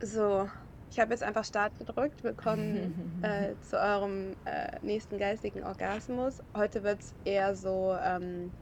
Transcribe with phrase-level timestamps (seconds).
[0.00, 0.48] So,
[0.92, 2.22] ich habe jetzt einfach Start gedrückt.
[2.22, 6.40] Willkommen äh, zu eurem äh, nächsten geistigen Orgasmus.
[6.56, 8.52] Heute wird es eher so, ähm,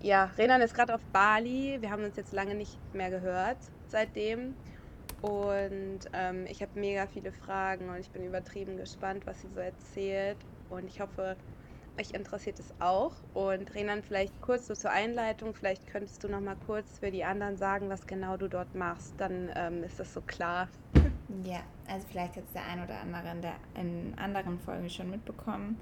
[0.00, 1.76] ja, Renan ist gerade auf Bali.
[1.82, 3.58] Wir haben uns jetzt lange nicht mehr gehört
[3.88, 4.56] seitdem.
[5.20, 9.60] Und ähm, ich habe mega viele Fragen und ich bin übertrieben gespannt, was sie so
[9.60, 10.38] erzählt.
[10.70, 11.36] Und ich hoffe,
[11.98, 13.12] euch interessiert es auch.
[13.34, 17.24] Und Renan, vielleicht kurz so zur Einleitung, vielleicht könntest du noch mal kurz für die
[17.24, 19.14] anderen sagen, was genau du dort machst.
[19.18, 20.68] Dann ähm, ist das so klar.
[21.42, 25.10] Ja, also vielleicht hat es der ein oder andere in, der, in anderen Folgen schon
[25.10, 25.80] mitbekommen.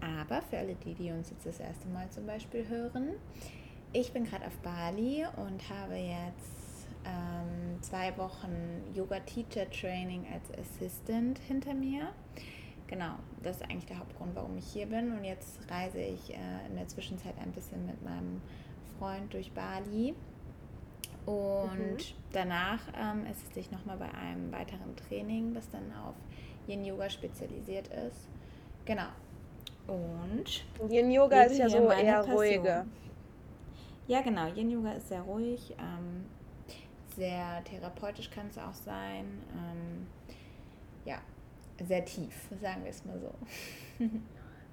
[0.00, 3.10] Aber für alle die, die uns jetzt das erste Mal zum Beispiel hören,
[3.92, 10.50] ich bin gerade auf Bali und habe jetzt ähm, zwei Wochen Yoga Teacher Training als
[10.58, 12.08] Assistant hinter mir.
[12.88, 15.12] Genau, das ist eigentlich der Hauptgrund, warum ich hier bin.
[15.12, 18.40] Und jetzt reise ich äh, in der Zwischenzeit ein bisschen mit meinem
[18.98, 20.14] Freund durch Bali.
[21.26, 22.14] Und mhm.
[22.32, 26.14] danach ähm, assiste ich nochmal bei einem weiteren Training, das dann auf
[26.66, 28.26] Yin Yoga spezialisiert ist.
[28.86, 29.08] Genau.
[29.86, 32.86] Und Yin Yoga ist ja so eher ruhiger.
[34.06, 34.46] Ja, genau.
[34.46, 35.74] Yin Yoga ist sehr ruhig.
[35.78, 36.24] Ähm,
[37.14, 39.26] sehr therapeutisch kann es auch sein.
[39.52, 40.06] Ähm,
[41.04, 41.18] ja,
[41.86, 43.34] sehr tief, sagen wir es mal so.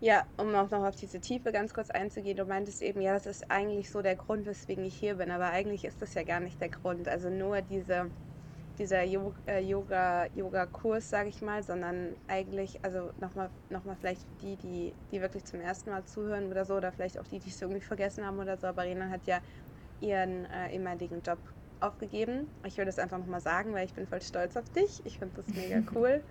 [0.02, 3.26] Ja, um auch noch auf diese Tiefe ganz kurz einzugehen, du meintest eben, ja, das
[3.26, 6.42] ist eigentlich so der Grund, weswegen ich hier bin, aber eigentlich ist das ja gar
[6.42, 7.08] nicht der Grund.
[7.08, 8.12] Also nur diese,
[8.78, 14.58] dieser äh, Yoga, Yoga-Kurs, sage ich mal, sondern eigentlich, also nochmal noch mal vielleicht die,
[14.58, 17.62] die, die wirklich zum ersten Mal zuhören oder so, oder vielleicht auch die, die es
[17.62, 19.40] irgendwie vergessen haben oder so, aber Rena hat ja
[20.02, 21.40] ihren äh, ehemaligen Job
[21.80, 22.48] aufgegeben.
[22.66, 25.02] Ich würde das einfach nochmal sagen, weil ich bin voll stolz auf dich.
[25.06, 26.22] Ich finde das mega cool.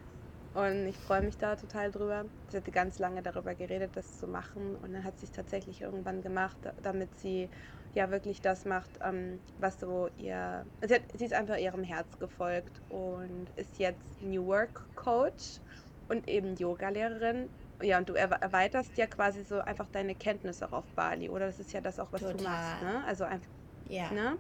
[0.55, 2.24] Und ich freue mich da total drüber.
[2.48, 4.77] Sie hatte ganz lange darüber geredet, das zu machen.
[4.77, 7.50] Und dann hat sie es tatsächlich irgendwann gemacht, damit sie
[7.94, 10.64] ja wirklich das macht, ähm, was so ihr.
[10.83, 15.61] Sie, hat, sie ist einfach ihrem Herz gefolgt und ist jetzt New Work Coach
[16.08, 17.50] und eben Yoga-Lehrerin.
[17.83, 21.46] Ja, und du erweiterst ja quasi so einfach deine Kenntnisse auch auf Bali, oder?
[21.46, 22.36] Das ist ja das auch, was Total.
[22.36, 23.05] du machst, ne?
[23.07, 23.51] Also einfach.
[23.86, 24.11] Ja.
[24.12, 24.39] Ne?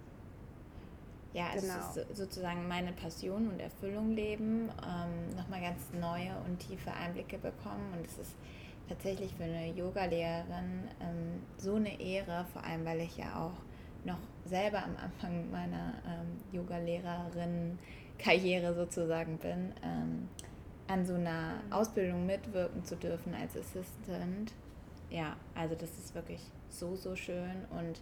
[1.34, 1.74] Ja, genau.
[1.90, 7.38] es ist sozusagen meine Passion und Erfüllung leben, ähm, nochmal ganz neue und tiefe Einblicke
[7.38, 7.92] bekommen.
[7.92, 8.36] Und es ist
[8.88, 13.58] tatsächlich für eine Yoga-Lehrerin ähm, so eine Ehre, vor allem weil ich ja auch
[14.04, 20.28] noch selber am Anfang meiner ähm, Yoga-Lehrerin-Karriere sozusagen bin, ähm,
[20.86, 21.72] an so einer mhm.
[21.72, 24.52] Ausbildung mitwirken zu dürfen als Assistant.
[25.10, 28.00] Ja, also das ist wirklich so, so schön und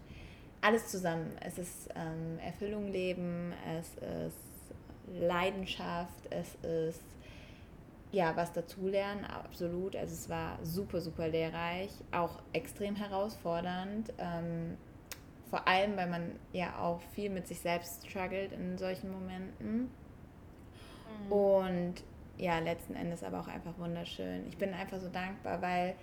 [0.62, 1.36] alles zusammen.
[1.40, 4.38] Es ist ähm, Erfüllung leben, es ist
[5.20, 7.02] Leidenschaft, es ist
[8.12, 9.96] ja was dazulernen, absolut.
[9.96, 14.12] Also es war super, super lehrreich, auch extrem herausfordernd.
[14.18, 14.76] Ähm,
[15.50, 19.90] vor allem, weil man ja auch viel mit sich selbst struggelt in solchen Momenten.
[21.26, 21.32] Mhm.
[21.32, 21.94] Und
[22.38, 24.46] ja, letzten Endes aber auch einfach wunderschön.
[24.48, 25.94] Ich bin einfach so dankbar, weil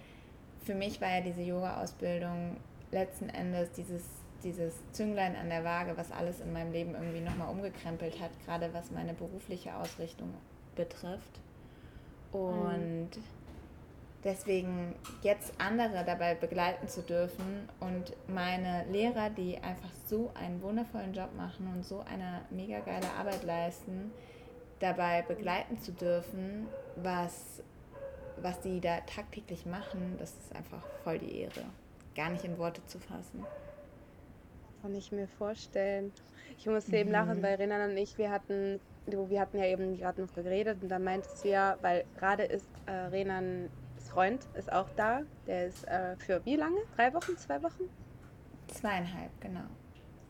[0.63, 2.57] für mich war ja diese Yoga-Ausbildung
[2.91, 4.03] letzten Endes dieses
[4.43, 8.73] dieses Zünglein an der Waage, was alles in meinem Leben irgendwie nochmal umgekrempelt hat, gerade
[8.73, 10.33] was meine berufliche Ausrichtung
[10.75, 11.39] betrifft.
[12.31, 13.09] Und
[14.23, 21.13] deswegen jetzt andere dabei begleiten zu dürfen und meine Lehrer, die einfach so einen wundervollen
[21.13, 24.11] Job machen und so eine mega geile Arbeit leisten,
[24.79, 27.61] dabei begleiten zu dürfen, was,
[28.41, 31.65] was die da tagtäglich machen, das ist einfach voll die Ehre.
[32.15, 33.45] Gar nicht in Worte zu fassen.
[34.81, 36.11] Kann ich mir vorstellen.
[36.57, 37.43] Ich musste eben lachen, mhm.
[37.43, 40.99] weil Renan und ich, wir hatten, wir hatten ja eben gerade noch geredet und da
[40.99, 43.69] meinte sie ja, weil gerade ist äh, Renans
[44.09, 45.21] Freund ist auch da.
[45.47, 46.79] Der ist äh, für wie lange?
[46.95, 47.37] Drei Wochen?
[47.37, 47.83] Zwei Wochen?
[48.67, 49.65] Zweieinhalb, genau.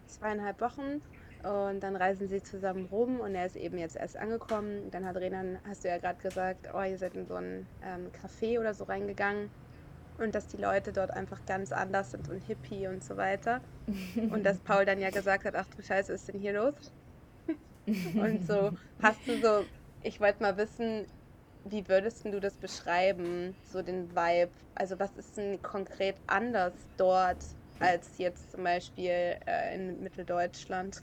[0.07, 1.01] Zweieinhalb Wochen.
[1.43, 4.91] Und dann reisen sie zusammen rum und er ist eben jetzt erst angekommen.
[4.91, 8.11] Dann hat Renan, hast du ja gerade gesagt, oh, ihr seid in so ein ähm,
[8.11, 9.49] Café oder so reingegangen
[10.19, 13.61] und dass die Leute dort einfach ganz anders sind und hippie und so weiter.
[14.31, 16.75] Und dass Paul dann ja gesagt hat, ach du Scheiße, was ist denn hier los?
[18.15, 18.71] und so,
[19.01, 19.65] hast du so,
[20.03, 21.05] ich wollte mal wissen,
[21.65, 24.51] wie würdest du das beschreiben, so den Vibe?
[24.75, 27.43] Also was ist denn konkret anders dort
[27.79, 31.01] als jetzt zum Beispiel äh, in Mitteldeutschland?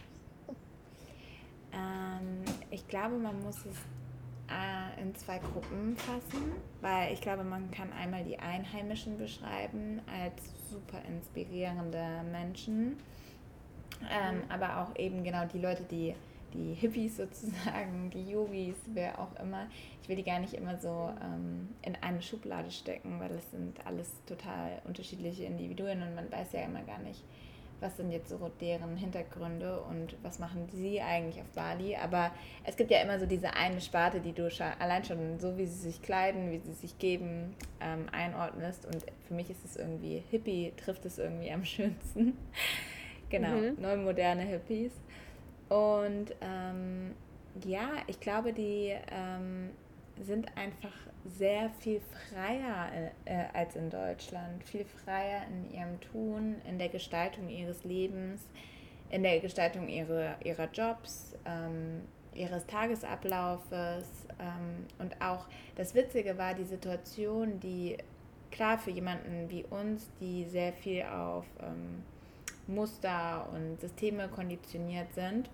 [1.73, 3.77] Ähm, ich glaube, man muss es
[4.49, 10.43] äh, in zwei Gruppen fassen, weil ich glaube, man kann einmal die Einheimischen beschreiben als
[10.71, 12.97] super inspirierende Menschen,
[14.11, 14.43] ähm, mhm.
[14.51, 16.15] aber auch eben genau die Leute, die
[16.57, 19.67] die Hippies sozusagen, die Yogis, wer auch immer.
[20.03, 23.85] Ich will die gar nicht immer so ähm, in eine Schublade stecken, weil es sind
[23.87, 27.23] alles total unterschiedliche Individuen und man weiß ja immer gar nicht,
[27.81, 31.97] was sind jetzt so deren Hintergründe und was machen sie eigentlich auf Bali.
[31.97, 32.31] Aber
[32.65, 35.67] es gibt ja immer so diese eine Sparte, die du schon, allein schon so, wie
[35.67, 38.87] sie sich kleiden, wie sie sich geben, ähm, einordnest.
[38.87, 42.37] Und für mich ist es irgendwie, Hippie trifft es irgendwie am schönsten.
[43.29, 43.77] genau, mhm.
[43.81, 44.93] neu moderne Hippies.
[45.69, 47.15] Und ähm,
[47.65, 49.71] ja, ich glaube, die ähm,
[50.23, 50.93] sind einfach
[51.27, 52.91] sehr viel freier
[53.25, 58.43] äh, äh, als in Deutschland, viel freier in ihrem Tun, in der Gestaltung ihres Lebens,
[59.11, 62.03] in der Gestaltung ihrer, ihrer Jobs, ähm,
[62.35, 64.07] ihres Tagesablaufes.
[64.39, 65.47] Ähm, und auch
[65.77, 67.97] das Witzige war die Situation, die
[68.51, 72.03] klar für jemanden wie uns, die sehr viel auf ähm,
[72.67, 75.51] Muster und Systeme konditioniert sind.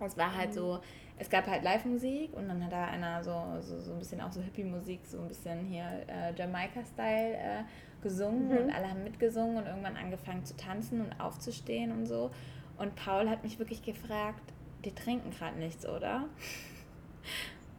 [0.00, 0.54] Es war halt mhm.
[0.54, 0.80] so,
[1.18, 4.32] es gab halt Live-Musik und dann hat da einer so, so, so ein bisschen auch
[4.32, 7.62] so Hippie-Musik, so ein bisschen hier äh, Jamaika-Style äh,
[8.02, 8.56] gesungen mhm.
[8.58, 12.30] und alle haben mitgesungen und irgendwann angefangen zu tanzen und aufzustehen und so.
[12.78, 14.42] Und Paul hat mich wirklich gefragt,
[14.84, 16.24] die trinken gerade nichts, oder?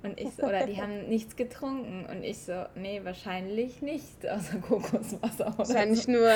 [0.04, 2.06] Und ich so, oder die haben nichts getrunken.
[2.06, 5.54] Und ich so, nee, wahrscheinlich nicht, außer Kokoswasser.
[5.58, 6.12] Wahrscheinlich so.
[6.12, 6.30] nur.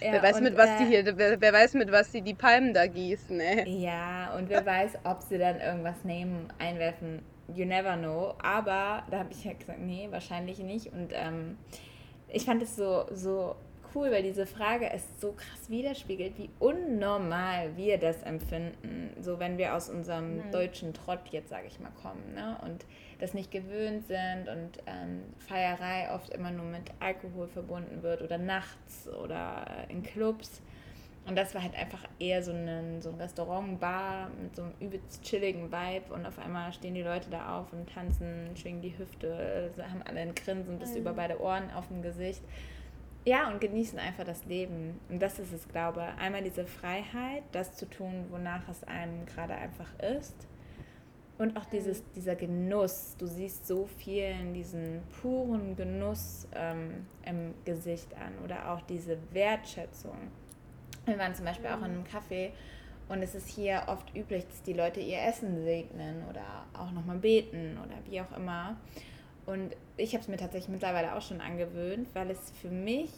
[0.00, 2.22] Ja, wer weiß, und, mit was die äh, hier, wer, wer, weiß, mit was die
[2.22, 3.68] die Palmen da gießen, ey.
[3.68, 7.22] Ja, und wer weiß, ob sie dann irgendwas nehmen, einwerfen.
[7.54, 8.34] You never know.
[8.42, 10.92] Aber da habe ich halt gesagt, nee, wahrscheinlich nicht.
[10.92, 11.58] Und ähm,
[12.28, 13.56] ich fand es so, so
[13.94, 19.58] cool, weil diese Frage es so krass widerspiegelt, wie unnormal wir das empfinden, so wenn
[19.58, 20.50] wir aus unserem mhm.
[20.50, 22.58] deutschen Trott jetzt, sage ich mal, kommen ne?
[22.64, 22.84] und
[23.18, 28.38] das nicht gewöhnt sind und ähm, Feierei oft immer nur mit Alkohol verbunden wird oder
[28.38, 30.62] nachts oder äh, in Clubs.
[31.24, 34.72] Und das war halt einfach eher so ein, so ein Restaurant, Bar mit so einem
[34.80, 38.96] übelst chilligen Vibe und auf einmal stehen die Leute da auf und tanzen, schwingen die
[38.98, 40.96] Hüfte, haben alle ein Grinsen bis mhm.
[40.96, 42.42] über beide Ohren auf dem Gesicht.
[43.24, 44.98] Ja, und genießen einfach das Leben.
[45.08, 46.22] Und das ist es, glaube ich.
[46.22, 50.48] Einmal diese Freiheit, das zu tun, wonach es einem gerade einfach ist.
[51.38, 53.16] Und auch dieses, dieser Genuss.
[53.18, 58.32] Du siehst so viel in diesen puren Genuss ähm, im Gesicht an.
[58.44, 60.16] Oder auch diese Wertschätzung.
[61.06, 62.50] Wir waren zum Beispiel auch in einem Café
[63.08, 67.18] und es ist hier oft üblich, dass die Leute ihr Essen segnen oder auch nochmal
[67.18, 68.76] beten oder wie auch immer.
[69.44, 73.10] Und ich habe es mir tatsächlich mittlerweile auch schon angewöhnt, weil es für mich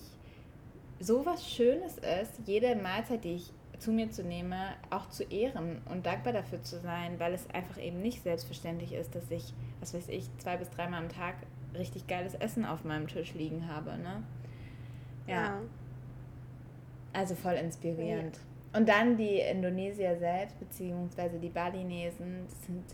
[0.99, 4.55] so was Schönes ist, jede Mahlzeit, die ich zu mir zu nehmen,
[4.91, 9.15] auch zu ehren und dankbar dafür zu sein, weil es einfach eben nicht selbstverständlich ist,
[9.15, 11.37] dass ich, was weiß ich, zwei bis dreimal am Tag
[11.75, 13.97] richtig geiles Essen auf meinem Tisch liegen habe.
[13.99, 14.23] Ne?
[15.26, 15.35] Ja.
[15.35, 15.61] ja.
[17.12, 18.37] Also voll inspirierend.
[18.37, 18.79] Ja.
[18.79, 22.85] Und dann die Indonesier selbst, beziehungsweise die Balinesen, sind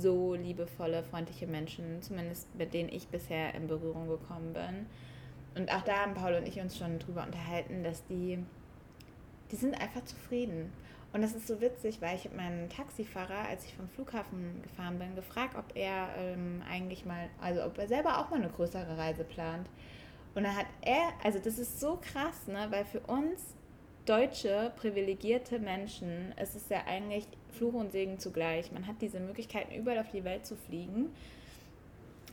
[0.00, 4.86] so liebevolle, freundliche Menschen, zumindest mit denen ich bisher in Berührung gekommen bin.
[5.54, 8.38] Und auch da haben Paul und ich uns schon drüber unterhalten, dass die,
[9.50, 10.72] die sind einfach zufrieden.
[11.12, 14.98] Und das ist so witzig, weil ich habe meinen Taxifahrer, als ich vom Flughafen gefahren
[14.98, 18.98] bin, gefragt, ob er ähm, eigentlich mal, also ob er selber auch mal eine größere
[18.98, 19.68] Reise plant.
[20.34, 23.54] Und dann hat er, also das ist so krass, ne, weil für uns
[24.04, 28.70] deutsche privilegierte Menschen ist es ja eigentlich Fluch und Segen zugleich.
[28.72, 31.10] Man hat diese Möglichkeiten, überall auf die Welt zu fliegen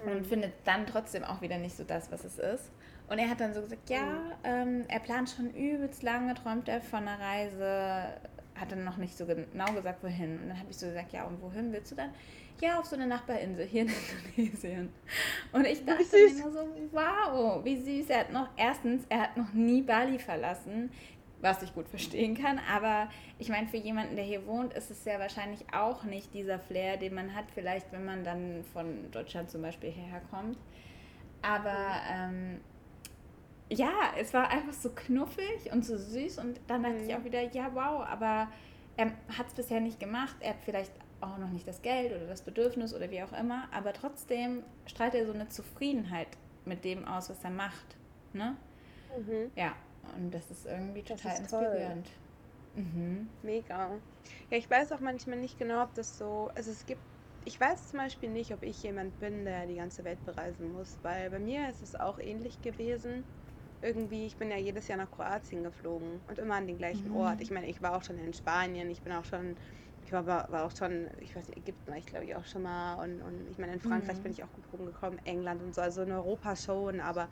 [0.06, 0.26] und mhm.
[0.26, 2.72] findet dann trotzdem auch wieder nicht so das, was es ist.
[3.08, 4.32] Und er hat dann so gesagt, ja, mhm.
[4.44, 8.20] ähm, er plant schon übelst lange, träumt er von einer Reise,
[8.56, 10.40] hat dann noch nicht so genau gesagt, wohin.
[10.40, 12.10] Und dann habe ich so gesagt, ja, und wohin willst du dann?
[12.62, 13.92] Ja, auf so eine Nachbarinsel hier in
[14.38, 14.90] Indonesien.
[15.52, 18.10] Und ich dachte mir nur so, wow, wie süß.
[18.10, 20.90] Er hat noch, erstens, er hat noch nie Bali verlassen
[21.46, 22.60] was ich gut verstehen kann.
[22.74, 23.08] Aber
[23.40, 26.98] ich meine, für jemanden, der hier wohnt, ist es ja wahrscheinlich auch nicht dieser Flair,
[26.98, 30.58] den man hat, vielleicht wenn man dann von Deutschland zum Beispiel hierher kommt.
[31.42, 32.60] Aber ähm,
[33.70, 37.10] ja, es war einfach so knuffig und so süß und dann dachte mhm.
[37.10, 38.48] ich auch wieder, ja, wow, aber
[38.98, 40.36] er hat es bisher nicht gemacht.
[40.40, 40.92] Er hat vielleicht
[41.22, 45.16] auch noch nicht das Geld oder das Bedürfnis oder wie auch immer, aber trotzdem strahlt
[45.16, 46.28] er so eine Zufriedenheit
[46.66, 47.96] mit dem aus, was er macht.
[48.34, 48.56] Ne?
[49.18, 49.52] Mhm.
[49.56, 49.76] Ja,
[50.18, 52.10] und das ist irgendwie total ist inspirierend.
[52.76, 53.30] Mhm.
[53.42, 53.92] Mega.
[54.50, 56.52] Ja, ich weiß auch manchmal nicht genau, ob das so.
[56.56, 57.02] Also es gibt.
[57.48, 60.98] Ich weiß zum Beispiel nicht, ob ich jemand bin, der die ganze Welt bereisen muss,
[61.04, 63.24] weil bei mir ist es auch ähnlich gewesen.
[63.86, 67.18] Irgendwie, ich bin ja jedes Jahr nach Kroatien geflogen und immer an den gleichen mhm.
[67.18, 67.42] Ort.
[67.42, 69.56] Ich meine, ich war auch schon in Spanien, ich bin auch schon
[70.06, 72.62] ich war, war auch schon, ich weiß nicht, Ägypten war ich glaube ich auch schon
[72.62, 74.24] mal und, und ich meine, in Frankreich mhm.
[74.24, 77.30] bin ich auch gut rumgekommen, England und so, also in Europa schon, aber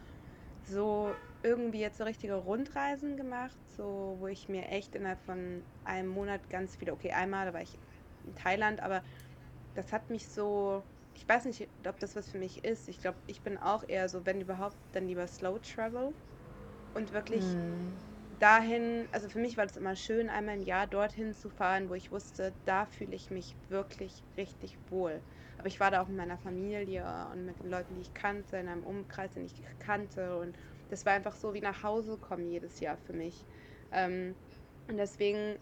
[0.63, 6.09] so irgendwie jetzt so richtige Rundreisen gemacht, so wo ich mir echt innerhalb von einem
[6.09, 7.77] Monat ganz viele, okay, einmal, da war ich
[8.23, 9.03] in Thailand, aber
[9.75, 10.83] das hat mich so,
[11.13, 12.87] ich weiß nicht, ob das was für mich ist.
[12.87, 16.13] Ich glaube, ich bin auch eher so, wenn überhaupt, dann lieber Slow Travel
[16.93, 18.39] und wirklich mm.
[18.39, 21.93] dahin, also für mich war das immer schön, einmal im Jahr dorthin zu fahren, wo
[21.93, 25.21] ich wusste, da fühle ich mich wirklich richtig wohl.
[25.57, 28.57] Aber ich war da auch mit meiner Familie und mit den Leuten, die ich kannte,
[28.57, 30.37] in einem Umkreis, den ich kannte.
[30.37, 30.57] Und
[30.89, 33.45] das war einfach so wie nach Hause kommen jedes Jahr für mich.
[33.91, 34.35] Ähm,
[34.87, 35.57] und deswegen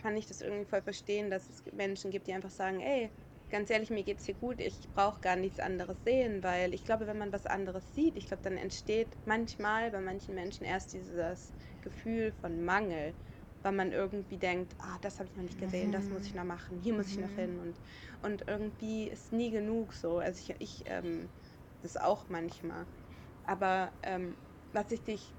[0.00, 3.10] kann ich das irgendwie voll verstehen, dass es Menschen gibt, die einfach sagen, ey,
[3.50, 7.06] ganz ehrlich, mir geht's hier gut, ich brauche gar nichts anderes sehen, weil ich glaube,
[7.06, 11.52] wenn man was anderes sieht, ich glaube, dann entsteht manchmal bei manchen Menschen erst dieses
[11.82, 13.12] Gefühl von Mangel,
[13.62, 15.92] weil man irgendwie denkt, ah, das habe ich noch nicht gesehen, mhm.
[15.92, 17.12] das muss ich noch machen, hier muss mhm.
[17.12, 17.36] ich noch mhm.
[17.36, 17.76] hin und,
[18.30, 20.18] und irgendwie ist nie genug so.
[20.18, 21.28] Also ich, ich ähm,
[21.82, 22.86] das auch manchmal.
[23.44, 24.36] Aber ähm,
[24.72, 25.34] was ich dich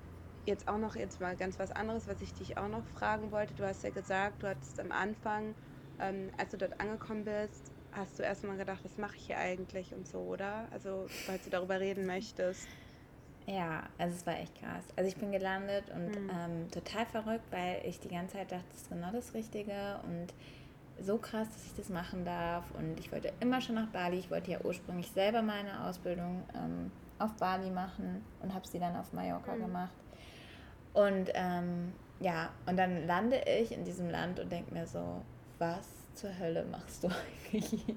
[0.46, 3.54] jetzt auch noch, jetzt mal ganz was anderes, was ich dich auch noch fragen wollte,
[3.54, 5.56] du hast ja gesagt, du hattest am Anfang,
[6.00, 9.94] ähm, als du dort angekommen bist, hast du erstmal gedacht, was mache ich hier eigentlich
[9.94, 10.68] und so, oder?
[10.72, 12.68] Also, falls du darüber reden möchtest.
[13.48, 14.86] Ja, also es war echt krass.
[14.96, 16.30] Also ich bin gelandet und mhm.
[16.30, 20.28] ähm, total verrückt, weil ich die ganze Zeit dachte, das ist genau das Richtige und
[21.04, 22.64] so krass, dass ich das machen darf.
[22.78, 24.20] Und ich wollte immer schon nach Bali.
[24.20, 28.96] Ich wollte ja ursprünglich selber meine Ausbildung ähm, auf Bali machen und habe sie dann
[28.96, 29.62] auf Mallorca mhm.
[29.62, 29.94] gemacht.
[30.94, 35.22] Und ähm, ja, und dann lande ich in diesem Land und denke mir so,
[35.58, 35.88] was
[36.22, 37.96] zur Hölle machst du eigentlich hier?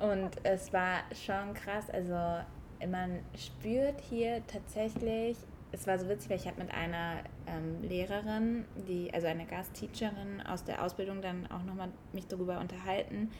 [0.00, 2.14] Und es war schon krass, also
[2.90, 5.36] man spürt hier tatsächlich,
[5.72, 10.42] es war so witzig, weil ich habe mit einer ähm, Lehrerin, die, also eine Gastteacherin
[10.42, 13.30] aus der Ausbildung dann auch nochmal mich darüber unterhalten,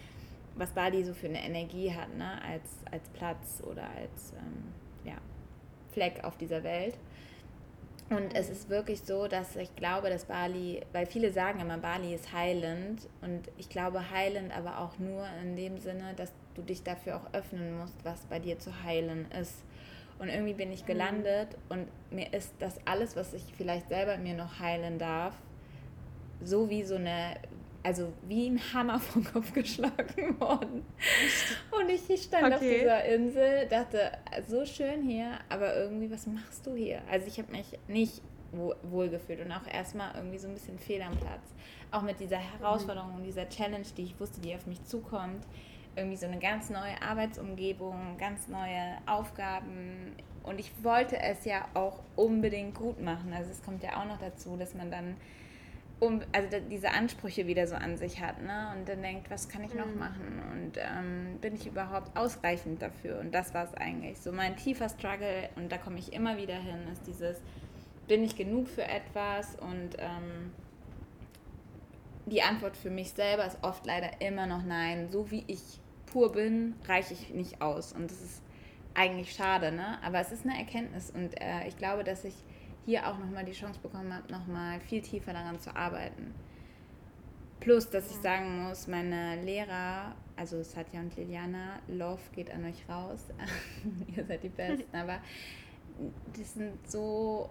[0.55, 4.73] was Bali so für eine Energie hat, ne, als, als Platz oder als ähm,
[5.05, 5.17] ja,
[5.93, 6.99] Fleck auf dieser Welt.
[8.09, 12.15] Und es ist wirklich so, dass ich glaube, dass Bali, weil viele sagen immer, Bali
[12.15, 13.09] ist heilend.
[13.21, 17.35] Und ich glaube, heilend aber auch nur in dem Sinne, dass du dich dafür auch
[17.35, 19.65] öffnen musst, was bei dir zu heilen ist.
[20.19, 20.87] Und irgendwie bin ich mhm.
[20.87, 25.35] gelandet und mir ist das alles, was ich vielleicht selber mir noch heilen darf,
[26.43, 27.37] so wie so eine
[27.87, 30.85] also wie ein Hammer vom Kopf geschlagen worden.
[31.71, 32.55] Und ich stand okay.
[32.55, 34.11] auf dieser Insel, dachte,
[34.49, 37.01] so schön hier, aber irgendwie, was machst du hier?
[37.09, 38.23] Also ich habe mich nicht
[38.83, 41.55] wohlgefühlt und auch erstmal irgendwie so ein bisschen fehl am Platz.
[41.93, 45.47] Auch mit dieser Herausforderung und dieser Challenge, die ich wusste, die auf mich zukommt.
[45.95, 50.17] Irgendwie so eine ganz neue Arbeitsumgebung, ganz neue Aufgaben.
[50.43, 53.33] Und ich wollte es ja auch unbedingt gut machen.
[53.33, 55.17] Also es kommt ja auch noch dazu, dass man dann
[55.99, 58.75] um, also diese Ansprüche wieder so an sich hat, ne?
[58.77, 59.99] Und dann denkt, was kann ich noch mhm.
[59.99, 60.43] machen?
[60.53, 63.19] Und ähm, bin ich überhaupt ausreichend dafür?
[63.21, 64.19] Und das war es eigentlich.
[64.19, 67.39] So mein tiefer Struggle, und da komme ich immer wieder hin, ist dieses,
[68.09, 69.57] bin ich genug für etwas?
[69.57, 70.53] Und ähm,
[72.27, 75.09] die Antwort für mich selber ist oft leider immer noch nein.
[75.09, 77.93] So wie ich pur bin, reiche ich nicht aus.
[77.93, 78.43] Und das ist
[78.95, 79.99] eigentlich schade, ne?
[80.03, 81.11] Aber es ist eine Erkenntnis.
[81.11, 82.35] Und äh, ich glaube, dass ich
[82.87, 86.33] hier auch nochmal die Chance bekommen habe, nochmal viel tiefer daran zu arbeiten.
[87.61, 92.89] Plus, dass ich sagen muss, meine Lehrer, also Satya und Liliana, Love geht an euch
[92.89, 93.21] raus.
[94.17, 95.19] Ihr seid die Besten, aber
[96.37, 97.51] das sind so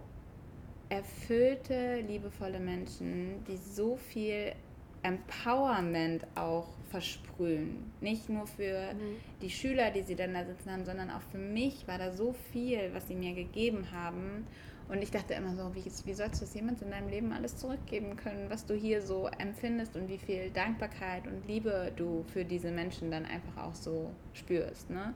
[0.89, 4.53] erfüllte, liebevolle Menschen, die so viel
[5.01, 7.91] Empowerment auch versprühen.
[8.01, 9.17] Nicht nur für mhm.
[9.41, 12.33] die Schüler, die sie dann da sitzen haben, sondern auch für mich war da so
[12.51, 14.47] viel, was sie mir gegeben haben.
[14.87, 17.57] Und ich dachte immer so, wie, wie sollst du es jemand in deinem Leben alles
[17.57, 22.45] zurückgeben können, was du hier so empfindest und wie viel Dankbarkeit und Liebe du für
[22.45, 24.91] diese Menschen dann einfach auch so spürst.
[24.91, 25.13] Ne?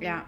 [0.00, 0.24] Ja,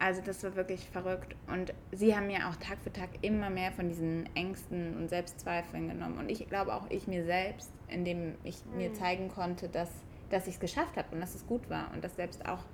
[0.00, 1.36] also das war wirklich verrückt.
[1.46, 5.88] Und sie haben mir auch Tag für Tag immer mehr von diesen Ängsten und Selbstzweifeln
[5.88, 6.18] genommen.
[6.18, 8.94] Und ich glaube auch ich mir selbst, indem ich mir mhm.
[8.94, 9.90] zeigen konnte, dass,
[10.30, 12.64] dass ich es geschafft habe und dass es gut war und dass selbst auch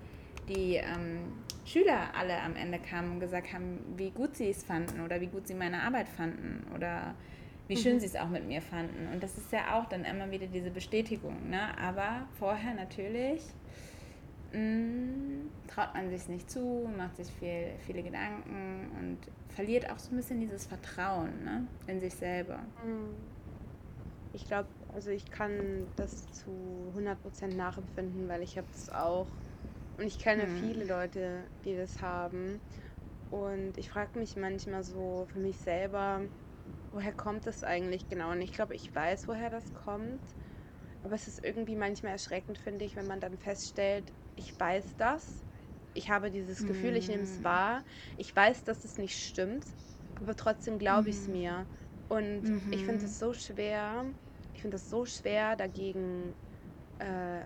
[0.48, 1.32] die ähm,
[1.64, 5.26] Schüler alle am Ende kamen und gesagt haben, wie gut sie es fanden oder wie
[5.26, 7.14] gut sie meine Arbeit fanden oder
[7.68, 8.00] wie schön mhm.
[8.00, 9.08] sie es auch mit mir fanden.
[9.12, 11.48] Und das ist ja auch dann immer wieder diese Bestätigung.
[11.48, 11.76] Ne?
[11.78, 13.42] Aber vorher natürlich
[14.52, 19.18] mh, mm, traut man sich nicht zu, macht sich viel, viele Gedanken und
[19.54, 21.66] verliert auch so ein bisschen dieses Vertrauen ne?
[21.86, 22.58] in sich selber.
[22.84, 23.14] Mhm.
[24.34, 26.50] Ich glaube, also ich kann das zu
[26.96, 29.26] 100% nachempfinden, weil ich habe es auch
[29.98, 30.56] und ich kenne hm.
[30.60, 32.60] viele Leute, die das haben.
[33.30, 36.20] Und ich frage mich manchmal so für mich selber,
[36.92, 38.30] woher kommt das eigentlich genau?
[38.30, 40.20] Und ich glaube, ich weiß, woher das kommt.
[41.02, 44.04] Aber es ist irgendwie manchmal erschreckend, finde ich, wenn man dann feststellt,
[44.36, 45.44] ich weiß das,
[45.94, 47.44] ich habe dieses Gefühl, ich nehme es hm.
[47.44, 47.84] wahr,
[48.16, 49.64] ich weiß, dass es nicht stimmt,
[50.20, 51.34] aber trotzdem glaube ich es mhm.
[51.34, 51.66] mir.
[52.08, 52.72] Und mhm.
[52.72, 54.04] ich finde es so schwer,
[54.54, 56.34] ich finde es so schwer, dagegen
[56.98, 57.42] äh,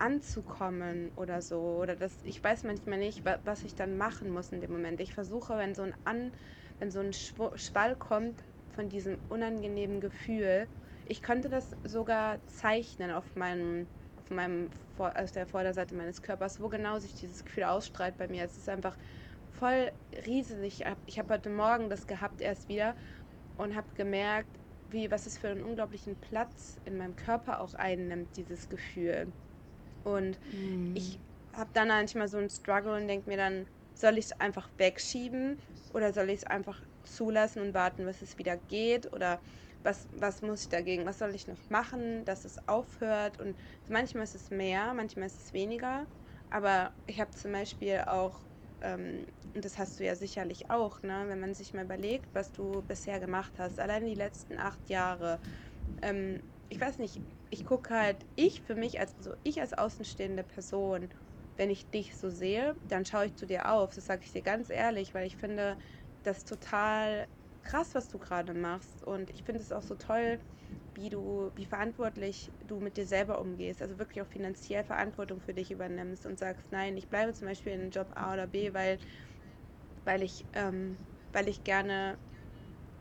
[0.00, 1.60] anzukommen oder so.
[1.60, 5.00] Oder das, ich weiß manchmal nicht, was ich dann machen muss in dem Moment.
[5.00, 6.32] Ich versuche, wenn so ein An,
[6.78, 8.42] wenn so ein Schwall kommt,
[8.74, 10.66] von diesem unangenehmen Gefühl.
[11.06, 16.68] Ich konnte das sogar zeichnen auf meinem, auf meinem aus der Vorderseite meines Körpers, wo
[16.68, 18.44] genau sich dieses Gefühl ausstrahlt bei mir.
[18.44, 18.96] Es ist einfach
[19.58, 19.90] voll
[20.26, 20.84] riesig.
[21.06, 22.94] Ich habe heute Morgen das gehabt erst wieder
[23.56, 24.48] und habe gemerkt,
[24.90, 29.32] wie, was es für einen unglaublichen Platz in meinem Körper auch einnimmt, dieses Gefühl.
[30.04, 30.96] Und mm.
[30.96, 31.18] ich
[31.52, 35.58] habe dann manchmal so einen Struggle und denke mir dann, soll ich es einfach wegschieben
[35.92, 39.12] oder soll ich es einfach zulassen und warten, bis es wieder geht?
[39.12, 39.40] Oder
[39.82, 43.40] was, was muss ich dagegen, was soll ich noch machen, dass es aufhört?
[43.40, 43.56] Und
[43.88, 46.06] manchmal ist es mehr, manchmal ist es weniger.
[46.50, 48.40] Aber ich habe zum Beispiel auch,
[48.82, 52.52] ähm, und das hast du ja sicherlich auch, ne, wenn man sich mal überlegt, was
[52.52, 55.38] du bisher gemacht hast, allein die letzten acht Jahre.
[56.02, 60.44] Ähm, ich weiß nicht, ich gucke halt, ich für mich als, also ich als außenstehende
[60.44, 61.08] Person,
[61.56, 63.94] wenn ich dich so sehe, dann schaue ich zu dir auf.
[63.94, 65.78] Das sage ich dir ganz ehrlich, weil ich finde
[66.22, 67.28] das total
[67.62, 69.02] krass, was du gerade machst.
[69.04, 70.40] Und ich finde es auch so toll,
[70.94, 73.82] wie du, wie verantwortlich du mit dir selber umgehst.
[73.82, 77.72] Also wirklich auch finanziell Verantwortung für dich übernimmst und sagst, nein, ich bleibe zum Beispiel
[77.72, 78.98] in Job A oder B, weil,
[80.04, 81.00] weil ich, ähm,
[81.32, 82.18] weil ich gerne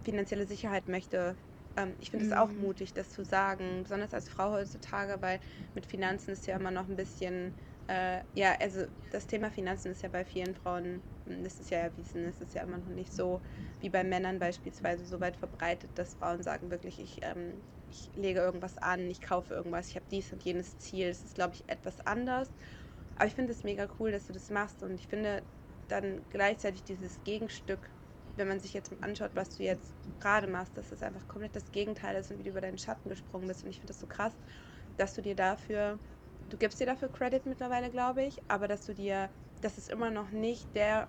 [0.03, 1.37] finanzielle Sicherheit möchte.
[1.79, 2.37] Ähm, ich finde es mhm.
[2.37, 5.39] auch mutig, das zu sagen, besonders als Frau heutzutage, weil
[5.73, 7.55] mit Finanzen ist ja immer noch ein bisschen
[7.89, 11.79] äh, ja, also das Thema Finanzen ist ja bei vielen Frauen, hm, das ist ja
[11.79, 13.41] erwiesen, es ist ja immer noch nicht so
[13.79, 18.41] wie bei Männern beispielsweise so weit verbreitet, dass Frauen sagen wirklich, ich, ähm, ich lege
[18.41, 21.07] irgendwas an, ich kaufe irgendwas, ich habe dies und jenes Ziel.
[21.07, 22.53] Es ist, glaube ich, etwas anders.
[23.15, 25.47] Aber ich finde es mega cool, dass du das machst und ich finde
[25.87, 27.95] dann gleichzeitig dieses Gegenstück,
[28.39, 31.71] wenn man sich jetzt anschaut, was du jetzt gerade machst, dass es einfach komplett das
[31.71, 33.63] Gegenteil ist und wie du über deinen Schatten gesprungen bist.
[33.63, 34.33] Und ich finde das so krass,
[34.97, 35.99] dass du dir dafür
[36.49, 39.29] du gibst dir dafür Credit mittlerweile, glaube ich, aber dass du dir,
[39.61, 41.07] dass es immer noch nicht der,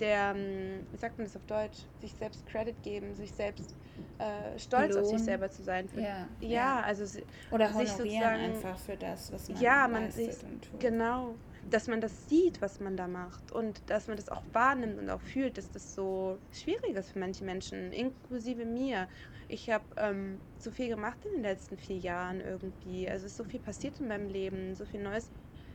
[0.00, 3.74] der, ähm, wie sagt man das auf Deutsch, sich selbst Credit geben, sich selbst
[4.18, 5.04] äh, stolz Lohn.
[5.04, 5.88] auf sich selber zu sein.
[5.88, 7.04] Für, ja, ja, ja, also
[7.50, 10.36] oder sich sozusagen einfach für das, was man ja, man sich,
[10.78, 11.34] genau,
[11.68, 15.10] dass man das sieht, was man da macht und dass man das auch wahrnimmt und
[15.10, 19.08] auch fühlt, dass das so schwierig ist für manche Menschen, inklusive mir.
[19.48, 23.08] Ich habe ähm, so viel gemacht in den letzten vier Jahren irgendwie.
[23.08, 25.32] Also es ist so viel passiert in meinem Leben, so viel Neues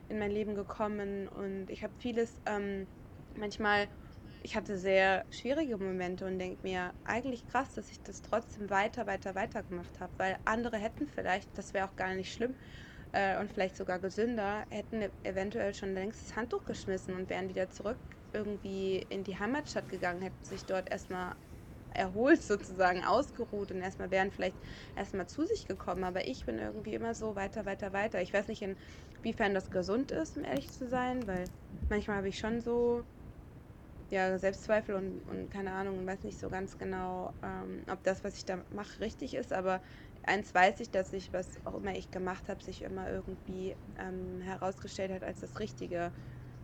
[0.07, 2.89] in mein Leben gekommen und ich habe vieles ähm,
[3.35, 3.89] manchmal
[4.43, 9.07] ich hatte sehr schwierige Momente und denke mir, eigentlich krass, dass ich das trotzdem weiter,
[9.07, 12.57] weiter, weiter gemacht habe, weil andere hätten vielleicht, das wäre auch gar nicht schlimm,
[13.13, 17.69] äh, und vielleicht sogar gesünder, hätten eventuell schon längst das Handtuch geschmissen und wären wieder
[17.69, 17.99] zurück
[18.33, 21.35] irgendwie in die Heimatstadt gegangen, hätten sich dort erstmal
[21.89, 24.57] erholt sozusagen, ausgeruht und erstmal wären vielleicht
[24.95, 26.03] erstmal zu sich gekommen.
[26.03, 28.21] Aber ich bin irgendwie immer so weiter, weiter, weiter.
[28.21, 31.45] Ich weiß nicht, inwiefern das gesund ist, um ehrlich zu sein, weil
[31.89, 33.05] manchmal habe ich schon so
[34.09, 38.23] ja, Selbstzweifel und, und keine Ahnung und weiß nicht so ganz genau, ähm, ob das,
[38.23, 39.53] was ich da mache, richtig ist.
[39.53, 39.81] Aber
[40.23, 44.41] eins weiß ich, dass ich, was auch immer ich gemacht habe, sich immer irgendwie ähm,
[44.41, 46.11] herausgestellt hat als das Richtige.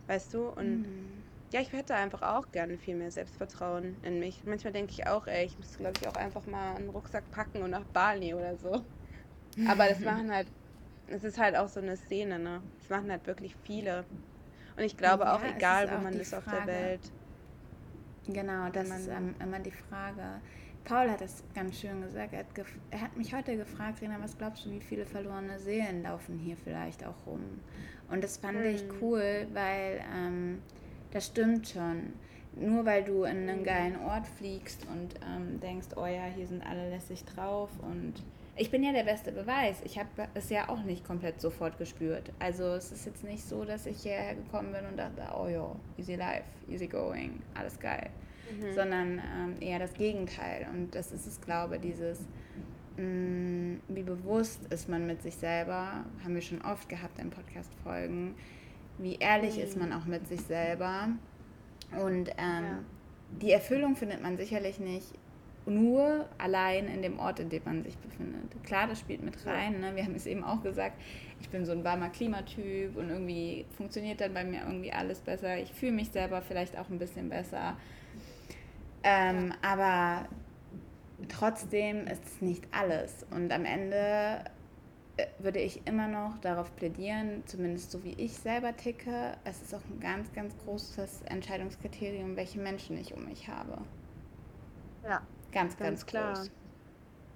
[0.06, 0.48] Weißt du?
[0.48, 1.22] Und mhm.
[1.52, 4.42] ja, ich hätte einfach auch gerne viel mehr Selbstvertrauen in mich.
[4.44, 7.62] Manchmal denke ich auch, ey, ich müsste, glaube ich, auch einfach mal einen Rucksack packen
[7.62, 8.84] und nach Bali oder so.
[9.68, 10.48] Aber das machen halt,
[11.08, 12.62] es ist halt auch so eine Szene, ne?
[12.78, 14.04] Das machen halt wirklich viele.
[14.76, 17.12] Und ich glaube ja, auch, egal wo man ist auf der Welt.
[18.26, 20.40] Genau, das ist ähm, immer die Frage
[20.84, 22.32] Paul hat das ganz schön gesagt.
[22.32, 22.46] Er hat,
[22.90, 26.56] er hat, mich heute gefragt, Rena, was glaubst du, wie viele verlorene Seelen laufen hier
[26.56, 27.60] vielleicht auch rum?
[28.10, 28.64] Und das fand mhm.
[28.64, 30.62] ich cool, weil ähm,
[31.12, 32.14] das stimmt schon.
[32.56, 36.66] Nur weil du in einen geilen Ort fliegst und ähm, denkst, oh ja, hier sind
[36.66, 38.14] alle lässig drauf und
[38.56, 39.80] ich bin ja der beste Beweis.
[39.84, 42.32] Ich habe es ja auch nicht komplett sofort gespürt.
[42.40, 45.74] Also es ist jetzt nicht so, dass ich hierher gekommen bin und dachte, oh ja,
[45.96, 48.10] easy life, easy going, alles geil
[48.52, 48.74] mhm.
[48.74, 50.66] sondern ähm, eher das Gegenteil.
[50.72, 52.20] Und das ist es, glaube ich, dieses,
[52.96, 57.30] mh, mm, wie bewusst ist man mit sich selber, haben wir schon oft gehabt in
[57.30, 58.34] Podcast-Folgen,
[58.98, 59.62] wie ehrlich mhm.
[59.62, 61.08] ist man auch mit sich selber.
[61.92, 62.78] Und ähm, ja.
[63.42, 65.12] die Erfüllung findet man sicherlich nicht
[65.66, 68.42] nur allein in dem Ort, in dem man sich befindet.
[68.64, 69.80] Klar, das spielt mit rein.
[69.80, 69.94] Ne?
[69.94, 71.00] Wir haben es eben auch gesagt,
[71.40, 75.58] ich bin so ein warmer Klimatyp und irgendwie funktioniert dann bei mir irgendwie alles besser.
[75.58, 77.76] Ich fühle mich selber vielleicht auch ein bisschen besser.
[79.02, 80.28] Ähm, aber
[81.28, 83.26] trotzdem ist es nicht alles.
[83.30, 84.44] Und am Ende
[85.16, 89.74] äh, würde ich immer noch darauf plädieren, zumindest so wie ich selber ticke, es ist
[89.74, 93.78] auch ein ganz, ganz großes Entscheidungskriterium, welche Menschen ich um mich habe.
[95.04, 95.22] Ja.
[95.52, 96.34] Ganz, ganz, ganz klar.
[96.34, 96.50] Groß.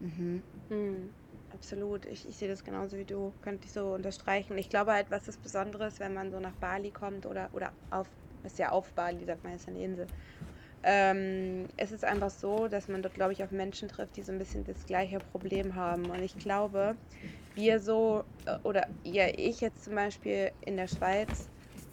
[0.00, 0.42] Mhm.
[0.68, 1.10] Mhm.
[1.52, 2.04] Absolut.
[2.06, 3.32] Ich, ich sehe das genauso wie du.
[3.42, 4.58] Könnte ich so unterstreichen.
[4.58, 8.08] Ich glaube halt, was ist Besonderes, wenn man so nach Bali kommt oder, oder auf,
[8.44, 10.06] ist ja auf Bali, sagt man, ist eine Insel
[10.84, 14.32] ähm, es ist einfach so, dass man dort, glaube ich, auf Menschen trifft, die so
[14.32, 16.10] ein bisschen das gleiche Problem haben.
[16.10, 16.96] Und ich glaube,
[17.54, 21.50] wir so, äh, oder ja, ich jetzt zum Beispiel in der Schweiz,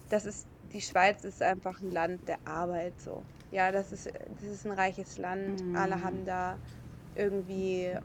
[0.10, 3.24] das ist, die Schweiz ist einfach ein Land der Arbeit so.
[3.50, 5.62] Ja, das ist, das ist ein reiches Land.
[5.64, 5.76] Mhm.
[5.76, 6.60] Alle haben da
[7.16, 7.96] irgendwie,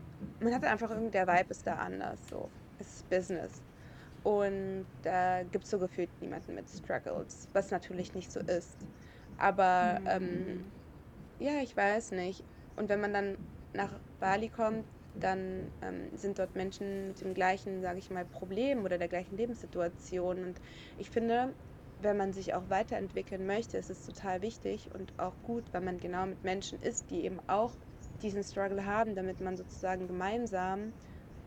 [0.41, 2.53] man hat einfach irgendwie, der Vibe ist da anders so.
[2.79, 3.63] Es ist Business.
[4.23, 8.87] Und da gibt es so gefühlt niemanden mit Struggles, was natürlich nicht so ist.
[9.37, 10.07] Aber mhm.
[10.07, 10.76] ähm,
[11.39, 12.45] ja, ich weiß nicht.
[12.77, 13.37] Und wenn man dann
[13.73, 18.85] nach Bali kommt, dann ähm, sind dort Menschen mit dem gleichen, sage ich mal, Problem
[18.85, 20.45] oder der gleichen Lebenssituation.
[20.45, 20.61] Und
[20.97, 21.55] ich finde,
[21.99, 25.99] wenn man sich auch weiterentwickeln möchte, ist es total wichtig und auch gut, wenn man
[25.99, 27.77] genau mit Menschen ist, die eben auch
[28.23, 30.93] diesen Struggle haben, damit man sozusagen gemeinsam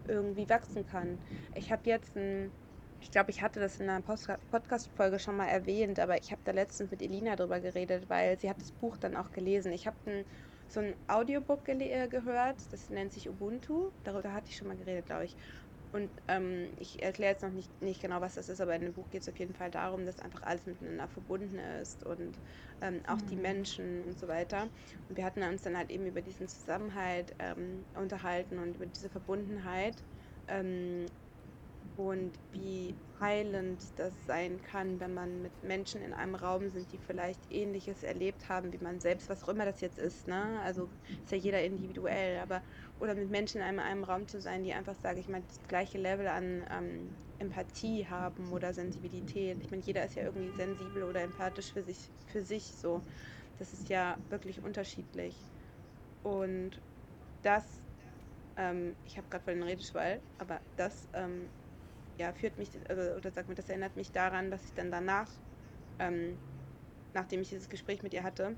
[0.07, 1.19] irgendwie wachsen kann.
[1.53, 2.53] Ich habe jetzt ein,
[3.01, 6.51] ich glaube, ich hatte das in einer Podcast-Folge schon mal erwähnt, aber ich habe da
[6.51, 9.71] letztens mit Elina drüber geredet, weil sie hat das Buch dann auch gelesen.
[9.71, 10.25] Ich habe
[10.67, 13.89] so ein Audiobook äh, gehört, das nennt sich Ubuntu.
[14.03, 15.35] Darüber hatte ich schon mal geredet, glaube ich.
[15.91, 18.93] Und ähm, ich erkläre jetzt noch nicht, nicht genau, was das ist, aber in dem
[18.93, 22.37] Buch geht es auf jeden Fall darum, dass einfach alles miteinander verbunden ist und
[22.81, 23.27] ähm, auch mhm.
[23.27, 24.67] die Menschen und so weiter.
[25.07, 29.09] Und wir hatten uns dann halt eben über diesen Zusammenhalt ähm, unterhalten und über diese
[29.09, 29.95] Verbundenheit.
[31.95, 36.97] Und wie heilend das sein kann, wenn man mit Menschen in einem Raum sind, die
[36.97, 40.27] vielleicht Ähnliches erlebt haben wie man selbst, was auch immer das jetzt ist.
[40.27, 40.61] Ne?
[40.61, 40.91] Also
[41.23, 42.63] ist ja jeder individuell, aber
[42.99, 45.61] oder mit Menschen in einem, einem Raum zu sein, die einfach, sage ich mal, das
[45.63, 49.61] gleiche Level an ähm, Empathie haben oder Sensibilität.
[49.61, 53.05] Ich meine, jeder ist ja irgendwie sensibel oder empathisch für sich, für sich so.
[53.57, 55.51] Das ist ja wirklich unterschiedlich.
[56.21, 56.81] Und
[57.41, 57.83] das,
[58.57, 61.51] ähm, ich habe gerade vor den Redeschwall, aber das ähm,
[62.19, 65.29] ja, führt mich, also, oder sag mir, das erinnert mich daran, dass ich dann danach,
[65.99, 66.37] ähm,
[67.13, 68.55] nachdem ich dieses Gespräch mit ihr hatte,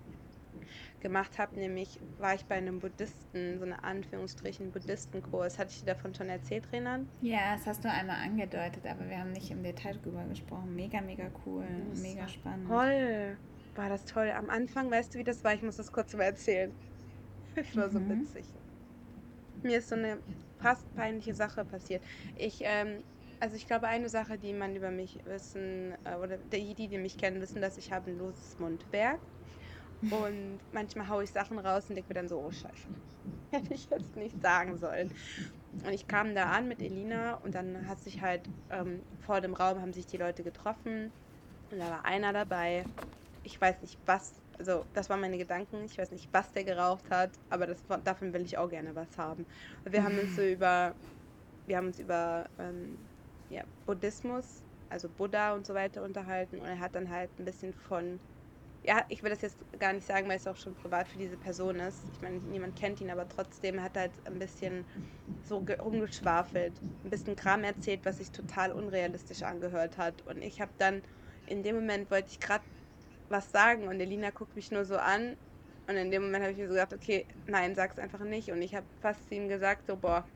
[0.99, 5.59] gemacht habe, nämlich war ich bei einem Buddhisten, so eine Anführungsstrichen Buddhistenkurs.
[5.59, 7.07] Hatte ich dir davon schon erzählt, Renan?
[7.21, 10.75] Ja, das hast du einmal angedeutet, aber wir haben nicht im Detail drüber gesprochen.
[10.75, 11.65] Mega, mega cool,
[12.01, 12.67] mega spannend.
[12.67, 13.37] Toll,
[13.75, 14.31] war das toll.
[14.31, 15.53] Am Anfang, weißt du, wie das war?
[15.53, 16.71] Ich muss das kurz mal erzählen.
[17.55, 17.91] Es war mhm.
[17.91, 18.45] so witzig.
[19.61, 20.19] Mir ist so eine
[20.59, 22.01] fast peinliche Sache passiert.
[22.37, 23.03] Ich, ähm,
[23.41, 27.17] also ich glaube, eine Sache, die man über mich wissen, äh, oder die, die mich
[27.17, 29.21] kennen, wissen, dass ich habe ein loses Mundwerk.
[30.09, 32.89] Und manchmal haue ich Sachen raus und denke mir dann so, oh Scheiße,
[33.51, 35.13] hätte ich jetzt nicht sagen sollen.
[35.83, 39.53] Und ich kam da an mit Elina und dann hat sich halt ähm, vor dem
[39.55, 41.13] Raum haben sich die Leute getroffen
[41.71, 42.89] und da war einer dabei.
[43.43, 45.85] Ich weiß nicht was, also das waren meine Gedanken.
[45.85, 49.17] Ich weiß nicht, was der geraucht hat, aber das, davon will ich auch gerne was
[49.17, 49.47] haben.
[49.85, 50.95] Und wir haben uns so über,
[51.65, 53.10] wir haben uns über ähm,
[53.51, 57.73] ja, Buddhismus, also Buddha und so weiter unterhalten und er hat dann halt ein bisschen
[57.73, 58.21] von
[58.83, 61.37] ja, ich will das jetzt gar nicht sagen, weil es auch schon privat für diese
[61.37, 62.09] Person ist.
[62.11, 64.87] Ich meine, niemand kennt ihn, aber trotzdem er hat halt ein bisschen
[65.41, 70.21] so rumgeschwafelt, ein bisschen Kram erzählt, was sich total unrealistisch angehört hat.
[70.23, 71.03] Und ich habe dann,
[71.45, 72.65] in dem Moment wollte ich gerade
[73.29, 75.35] was sagen und Elina guckt mich nur so an.
[75.87, 78.51] Und in dem Moment habe ich mir so gedacht, okay, nein, sag's einfach nicht.
[78.51, 80.27] Und ich habe fast zu ihm gesagt, so, boah,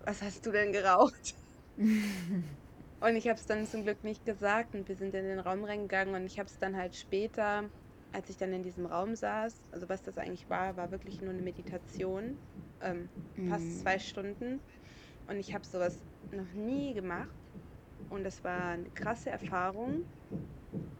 [0.00, 1.34] was hast du denn geraucht?
[3.00, 5.64] und ich habe es dann zum Glück nicht gesagt und wir sind in den Raum
[5.64, 7.64] reingegangen und ich habe es dann halt später
[8.12, 11.30] als ich dann in diesem Raum saß, also was das eigentlich war, war wirklich nur
[11.30, 12.38] eine Meditation,
[12.80, 13.08] ähm,
[13.48, 13.78] fast mhm.
[13.80, 14.60] zwei Stunden.
[15.28, 15.98] Und ich habe sowas
[16.32, 17.28] noch nie gemacht.
[18.08, 20.04] Und das war eine krasse Erfahrung,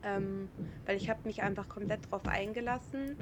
[0.03, 0.49] ähm,
[0.85, 3.17] weil ich habe mich einfach komplett darauf eingelassen.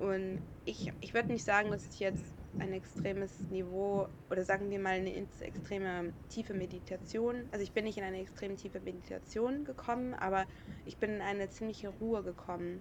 [0.00, 2.24] Und ich, ich würde nicht sagen, dass ich jetzt
[2.58, 7.44] ein extremes Niveau oder sagen wir mal eine extreme tiefe Meditation.
[7.52, 10.46] Also ich bin nicht in eine extrem tiefe Meditation gekommen, aber
[10.86, 12.80] ich bin in eine ziemliche Ruhe gekommen.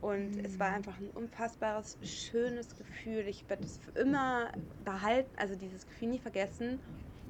[0.00, 0.44] Und mhm.
[0.44, 0.76] es war mhm.
[0.76, 3.26] einfach ein unfassbares, schönes Gefühl.
[3.28, 4.50] Ich werde es für immer
[4.84, 6.78] behalten, also dieses Gefühl nie vergessen.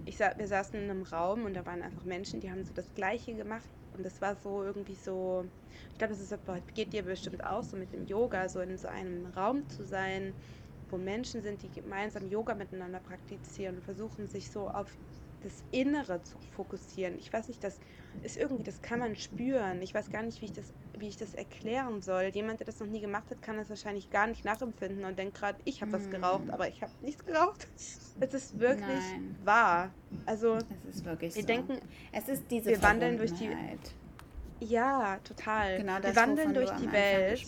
[0.06, 2.92] Ich, wir saßen in einem Raum und da waren einfach Menschen, die haben so das
[2.94, 3.68] Gleiche gemacht.
[3.96, 5.44] Und das war so irgendwie so,
[5.92, 6.34] ich glaube, das ist,
[6.74, 10.32] geht dir bestimmt auch so mit dem Yoga, so in so einem Raum zu sein,
[10.90, 14.88] wo Menschen sind, die gemeinsam Yoga miteinander praktizieren und versuchen sich so auf
[15.42, 17.18] das Innere zu fokussieren.
[17.18, 17.81] Ich weiß nicht, das
[18.22, 19.81] ist irgendwie, das kann man spüren.
[19.81, 22.24] Ich weiß gar nicht, wie ich das, wie ich das erklären soll.
[22.24, 25.38] Jemand, der das noch nie gemacht hat, kann das wahrscheinlich gar nicht nachempfinden und denkt
[25.38, 26.11] gerade, ich habe was hm.
[26.11, 27.66] geraucht, aber ich habe nichts geraucht.
[28.20, 29.37] Es ist wirklich Nein.
[29.44, 29.90] wahr.
[30.26, 31.46] Also es ist wirklich wir so.
[31.46, 31.79] denken,
[32.12, 33.50] es ist diese wir wandeln durch die
[34.62, 35.79] ja, total.
[35.79, 37.42] Genau das, wir wandeln durch die Welt.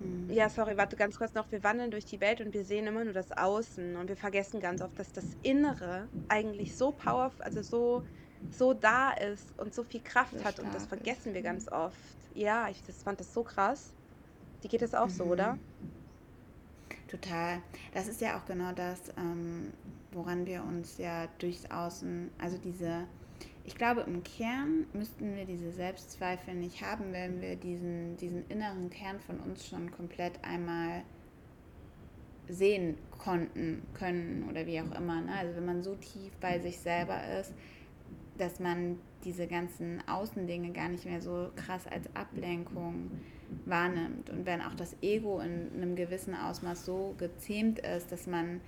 [0.00, 0.30] Mhm.
[0.30, 1.50] Ja, sorry, warte ganz kurz noch.
[1.52, 4.60] Wir wandeln durch die Welt und wir sehen immer nur das Außen und wir vergessen
[4.60, 8.02] ganz oft, dass das Innere eigentlich so powerful, also so,
[8.50, 11.34] so da ist und so viel Kraft so hat und das vergessen ist.
[11.34, 11.96] wir ganz oft.
[12.34, 13.92] Ja, ich das fand das so krass.
[14.62, 15.10] Die geht es auch mhm.
[15.10, 15.58] so, oder?
[17.08, 17.60] Total.
[17.92, 19.72] Das ist ja auch genau das, ähm,
[20.12, 23.06] woran wir uns ja durchs Außen, also diese,
[23.70, 28.90] ich glaube, im Kern müssten wir diese Selbstzweifel nicht haben, wenn wir diesen, diesen inneren
[28.90, 31.02] Kern von uns schon komplett einmal
[32.48, 35.20] sehen konnten, können oder wie auch immer.
[35.20, 35.32] Ne?
[35.38, 37.54] Also wenn man so tief bei sich selber ist,
[38.38, 43.12] dass man diese ganzen Außendinge gar nicht mehr so krass als Ablenkung
[43.66, 44.30] wahrnimmt.
[44.30, 48.60] Und wenn auch das Ego in einem gewissen Ausmaß so gezähmt ist, dass man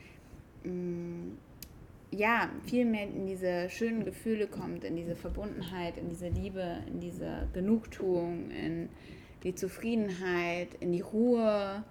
[0.62, 1.38] mh, mm,
[2.12, 7.01] ja viel mehr in diese schönen Gefühle kommt, in diese Verbundenheit, in diese Liebe, in
[7.01, 8.88] diese Genugtuung, in
[9.42, 11.85] die Zufriedenheit, in die Ruhe.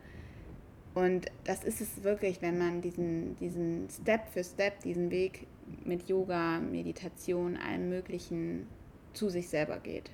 [0.94, 5.48] Und das ist es wirklich, wenn man diesen, diesen Step für Step, diesen Weg
[5.86, 8.68] mit Yoga, Meditation, allem Möglichen
[9.14, 10.12] zu sich selber geht.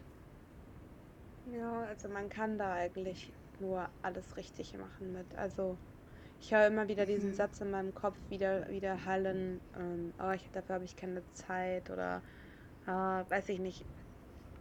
[1.58, 5.26] Ja, also man kann da eigentlich nur alles richtig machen mit.
[5.38, 5.78] Also
[6.40, 7.34] ich höre immer wieder diesen.
[7.34, 11.90] Satz in meinem Kopf wieder, wieder hallen, ähm, oh, ich, dafür habe ich keine Zeit
[11.90, 12.22] oder
[12.86, 13.86] äh, weiß ich nicht.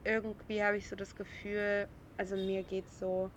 [0.05, 3.31] Irgendwie habe ich so das Gefühl, also mir geht so,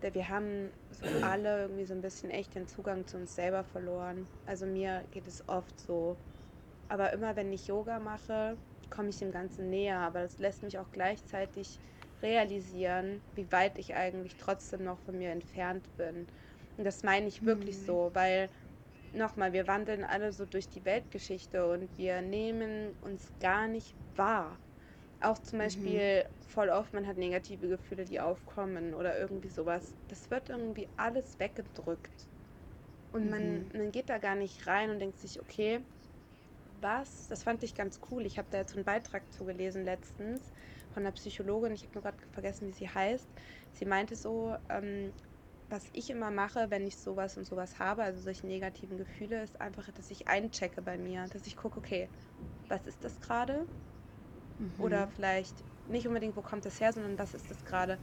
[0.00, 4.26] wir haben so alle irgendwie so ein bisschen echt den Zugang zu uns selber verloren.
[4.46, 6.16] Also mir geht es oft so.
[6.88, 8.56] Aber immer wenn ich Yoga mache,
[8.90, 9.98] komme ich dem Ganzen näher.
[9.98, 11.78] Aber das lässt mich auch gleichzeitig
[12.22, 16.26] realisieren, wie weit ich eigentlich trotzdem noch von mir entfernt bin.
[16.78, 17.86] Und das meine ich wirklich mhm.
[17.86, 18.48] so, weil
[19.12, 24.56] nochmal, wir wandeln alle so durch die Weltgeschichte und wir nehmen uns gar nicht wahr.
[25.20, 25.62] Auch zum mhm.
[25.62, 26.48] Beispiel mhm.
[26.48, 29.92] voll oft, man hat negative Gefühle, die aufkommen oder irgendwie sowas.
[30.08, 32.26] Das wird irgendwie alles weggedrückt.
[33.12, 33.30] Und mhm.
[33.30, 35.80] man, man geht da gar nicht rein und denkt sich, okay,
[36.80, 37.26] was?
[37.28, 38.24] Das fand ich ganz cool.
[38.24, 40.40] Ich habe da jetzt einen Beitrag zugelesen letztens
[40.94, 43.26] von einer Psychologin, ich habe nur gerade vergessen, wie sie heißt.
[43.72, 45.12] Sie meinte so, ähm,
[45.68, 49.60] was ich immer mache, wenn ich sowas und sowas habe, also solche negativen Gefühle, ist
[49.60, 52.10] einfach, dass ich einchecke bei mir, dass ich gucke, okay,
[52.68, 53.68] was ist das gerade?
[54.58, 54.78] Mhm.
[54.78, 58.00] Oder vielleicht nicht unbedingt, wo kommt das her, sondern was ist das gerade?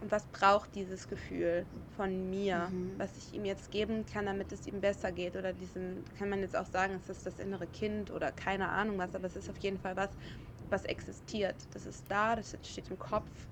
[0.00, 2.96] Und was braucht dieses Gefühl von mir, mhm.
[2.96, 5.36] was ich ihm jetzt geben kann, damit es ihm besser geht?
[5.36, 8.98] Oder diesem, kann man jetzt auch sagen, es ist das innere Kind oder keine Ahnung
[8.98, 10.16] was, aber es ist auf jeden Fall was,
[10.70, 11.66] was existiert.
[11.74, 13.48] Das ist da, das steht im Kopf.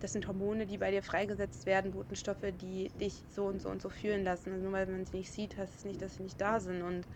[0.00, 3.82] Das sind Hormone, die bei dir freigesetzt werden, Botenstoffe, die dich so und so und
[3.82, 4.52] so fühlen lassen.
[4.52, 6.82] Und nur weil man sie nicht sieht, heißt es nicht, dass sie nicht da sind.
[6.82, 7.06] Und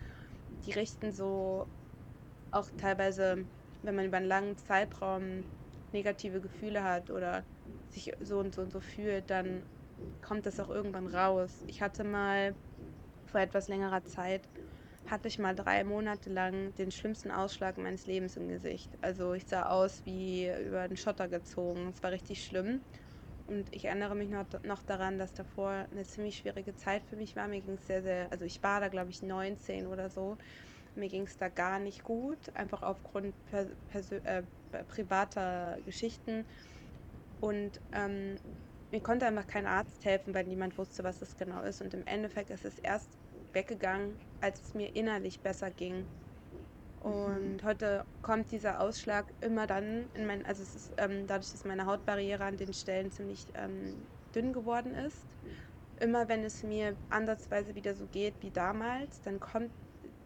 [0.65, 1.67] die richten so
[2.51, 3.47] auch teilweise,
[3.81, 5.45] wenn man über einen langen Zeitraum
[5.91, 7.43] negative Gefühle hat oder
[7.89, 9.65] sich so und so und so fühlt, dann
[10.21, 11.63] kommt das auch irgendwann raus.
[11.67, 12.55] Ich hatte mal
[13.25, 14.47] vor etwas längerer Zeit
[15.05, 18.97] hatte ich mal drei Monate lang den schlimmsten Ausschlag meines Lebens im Gesicht.
[19.01, 21.89] Also ich sah aus wie über den Schotter gezogen.
[21.89, 22.83] Es war richtig schlimm.
[23.47, 27.35] Und ich erinnere mich noch, noch daran, dass davor eine ziemlich schwierige Zeit für mich
[27.35, 27.47] war.
[27.47, 30.37] Mir ging es sehr, sehr, also ich war da glaube ich 19 oder so.
[30.95, 34.43] Mir ging es da gar nicht gut, einfach aufgrund äh,
[34.87, 36.47] privater Geschichten.
[37.39, 38.37] Und ähm,
[38.91, 41.81] mir konnte einfach kein Arzt helfen, weil niemand wusste, was das genau ist.
[41.81, 43.19] Und im Endeffekt ist es erst
[43.53, 46.05] weggegangen, als es mir innerlich besser ging.
[47.01, 47.63] Und mhm.
[47.63, 51.85] heute kommt dieser Ausschlag immer dann in mein, also es ist ähm, dadurch, dass meine
[51.85, 53.95] Hautbarriere an den Stellen ziemlich ähm,
[54.33, 55.27] dünn geworden ist.
[55.99, 59.71] Immer wenn es mir ansatzweise wieder so geht wie damals, dann kommt,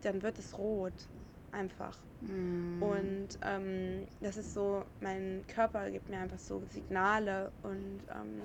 [0.01, 1.09] dann wird es rot
[1.51, 1.97] einfach.
[2.21, 2.81] Mhm.
[2.81, 8.41] Und ähm, das ist so, mein Körper gibt mir einfach so Signale und ähm,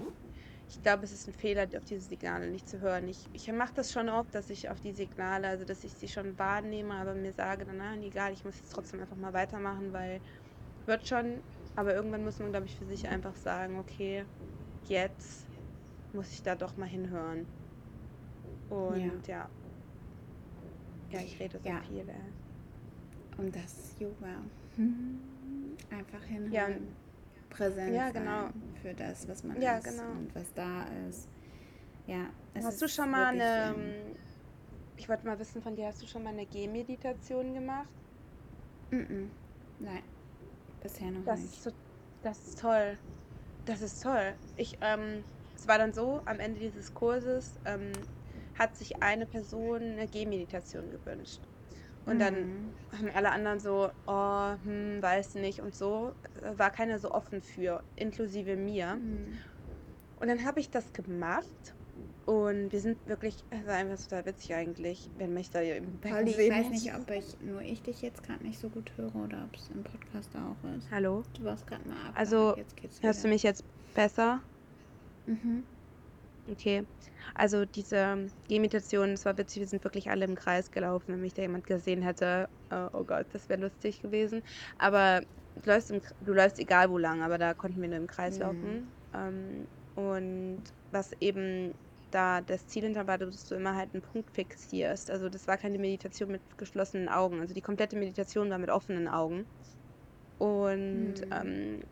[0.69, 3.07] ich glaube, es ist ein Fehler, auf diese Signale nicht zu hören.
[3.09, 6.09] Ich, ich mache das schon oft, dass ich auf die Signale, also dass ich sie
[6.09, 9.93] schon wahrnehme, aber mir sage, dann, nein, egal, ich muss jetzt trotzdem einfach mal weitermachen,
[9.93, 10.21] weil
[10.87, 11.41] wird schon,
[11.77, 14.25] aber irgendwann muss man, glaube ich, für sich einfach sagen, okay,
[14.89, 15.47] jetzt
[16.13, 17.47] muss ich da doch mal hinhören.
[18.71, 19.49] Und ja.
[21.11, 21.81] Ja, ja ich rede so ja.
[21.83, 22.09] viel.
[22.09, 22.15] Ey.
[23.39, 24.43] Und das Yoga.
[25.91, 26.53] Einfach hinhören.
[26.53, 26.69] Ja,
[27.55, 28.49] präsent ja, genau.
[28.83, 30.11] für das, was man ja, ist genau.
[30.11, 31.29] und was da ist.
[32.07, 32.27] Ja,
[32.63, 34.17] hast du schon mal eine, ähm,
[34.97, 37.89] ich wollte mal wissen von dir, hast du schon mal eine Gehmeditation gemacht?
[38.91, 39.29] Mm, -mm.
[39.79, 40.03] Nein,
[40.83, 41.53] bisher noch das nicht.
[41.53, 41.71] Ist so,
[42.23, 42.99] das ist toll.
[43.65, 44.35] Das ist toll.
[44.57, 45.25] Ich, ähm,
[45.57, 47.93] es war dann so, am Ende dieses Kurses ähm,
[48.59, 51.41] hat sich eine Person eine Gehmeditation gewünscht.
[52.07, 52.99] Und dann mhm.
[52.99, 56.13] haben alle anderen so, oh, hm, weiß nicht und so.
[56.43, 58.97] Äh, war keiner so offen für, inklusive mir.
[58.97, 59.39] Mhm.
[60.21, 61.75] Und dann habe ich das gemacht
[62.27, 66.27] und wir sind wirklich, es war einfach total witzig eigentlich, wenn mich da im Becken
[66.27, 69.45] Ich weiß nicht, ob ich nur ich dich jetzt gerade nicht so gut höre oder
[69.45, 70.91] ob es im Podcast auch ist.
[70.91, 71.23] Hallo?
[71.35, 72.15] Du warst gerade mal ab.
[72.15, 72.57] Also,
[73.03, 73.63] hörst du mich jetzt
[73.95, 74.41] besser?
[75.27, 75.65] Mhm.
[76.49, 76.87] Okay.
[77.35, 81.13] Also diese Gehmeditation, das war witzig, wir sind wirklich alle im Kreis gelaufen.
[81.13, 84.43] Wenn mich da jemand gesehen hätte, äh, oh Gott, das wäre lustig gewesen.
[84.77, 85.23] Aber
[85.55, 88.39] du läufst, im, du läufst egal wo lang, aber da konnten wir nur im Kreis
[88.39, 88.41] Mhm.
[88.41, 88.95] laufen.
[89.15, 91.73] Ähm, und was eben
[92.11, 95.11] da das Ziel hinter war, dass du immer halt einen Punkt fixierst.
[95.11, 97.41] Also das war keine Meditation mit geschlossenen Augen.
[97.41, 99.49] Also die komplette Meditation war mit offenen Augen.
[100.39, 101.25] Und Mhm.
[101.31, 101.83] ähm,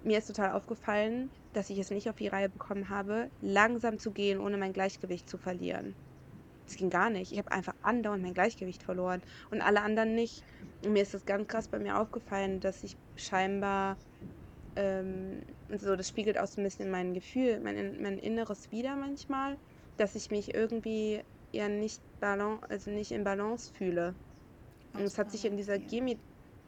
[0.00, 4.12] mir ist total aufgefallen, dass ich es nicht auf die Reihe bekommen habe, langsam zu
[4.12, 5.96] gehen, ohne mein Gleichgewicht zu verlieren.
[6.66, 7.32] Das ging gar nicht.
[7.32, 10.42] Ich habe einfach andauernd mein Gleichgewicht verloren und alle anderen nicht.
[10.82, 13.98] Und mir ist das ganz krass bei mir aufgefallen, dass ich scheinbar
[14.76, 18.96] ähm, so, das spiegelt auch so ein bisschen mein Gefühl, mein, In- mein Inneres wieder
[18.96, 19.58] manchmal,
[19.96, 24.16] dass ich mich irgendwie ja nicht balance, also nicht in Balance fühle.
[24.94, 26.20] Und es hat sich in dieser Ausbalanciert.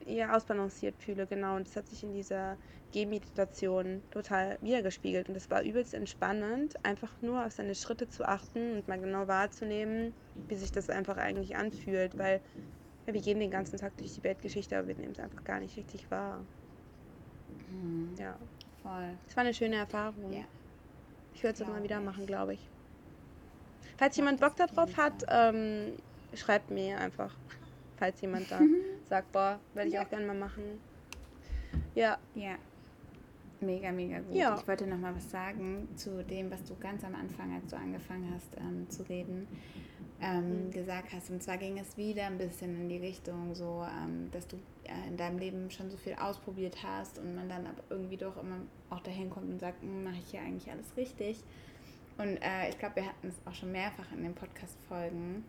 [0.06, 1.56] Ja, ausbalanciert fühle, genau.
[1.56, 2.58] Und es hat sich in dieser
[2.92, 5.28] Gehmeditation total wiedergespiegelt.
[5.30, 9.28] Und es war übelst entspannend, einfach nur auf seine Schritte zu achten und mal genau
[9.28, 10.14] wahrzunehmen,
[10.48, 12.18] wie sich das einfach eigentlich anfühlt.
[12.18, 12.42] Weil
[13.06, 15.60] ja, wir gehen den ganzen Tag durch die Weltgeschichte, aber wir nehmen es einfach gar
[15.60, 16.46] nicht richtig wahr.
[17.48, 18.14] Mhm.
[18.18, 18.38] Ja,
[18.82, 19.18] Voll.
[19.26, 20.32] es war eine schöne Erfahrung.
[20.32, 20.44] Ja.
[21.32, 22.70] Ich würde es auch mal wieder machen, glaube ich.
[23.96, 25.96] Falls jemand das Bock auf darauf hat, ähm,
[26.34, 27.34] schreibt mir einfach.
[27.96, 28.60] Falls jemand da
[29.08, 30.02] sagt, boah, werde ich Ja.
[30.04, 30.62] auch gerne mal machen.
[31.94, 32.56] Ja, Ja.
[33.60, 34.34] Mega, mega gut.
[34.34, 34.58] Ja.
[34.60, 37.76] Ich wollte noch mal was sagen zu dem, was du ganz am Anfang, als du
[37.76, 39.46] angefangen hast ähm, zu reden,
[40.20, 40.70] ähm, Mhm.
[40.70, 41.30] gesagt hast.
[41.30, 45.08] Und zwar ging es wieder ein bisschen in die Richtung, so, ähm, dass du äh,
[45.08, 48.56] in deinem Leben schon so viel ausprobiert hast und man dann aber irgendwie doch immer
[48.90, 51.42] auch dahin kommt und sagt, "Hm, mache ich hier eigentlich alles richtig?
[52.18, 55.42] Und äh, ich glaube, wir hatten es auch schon mehrfach in den Podcast-Folgen,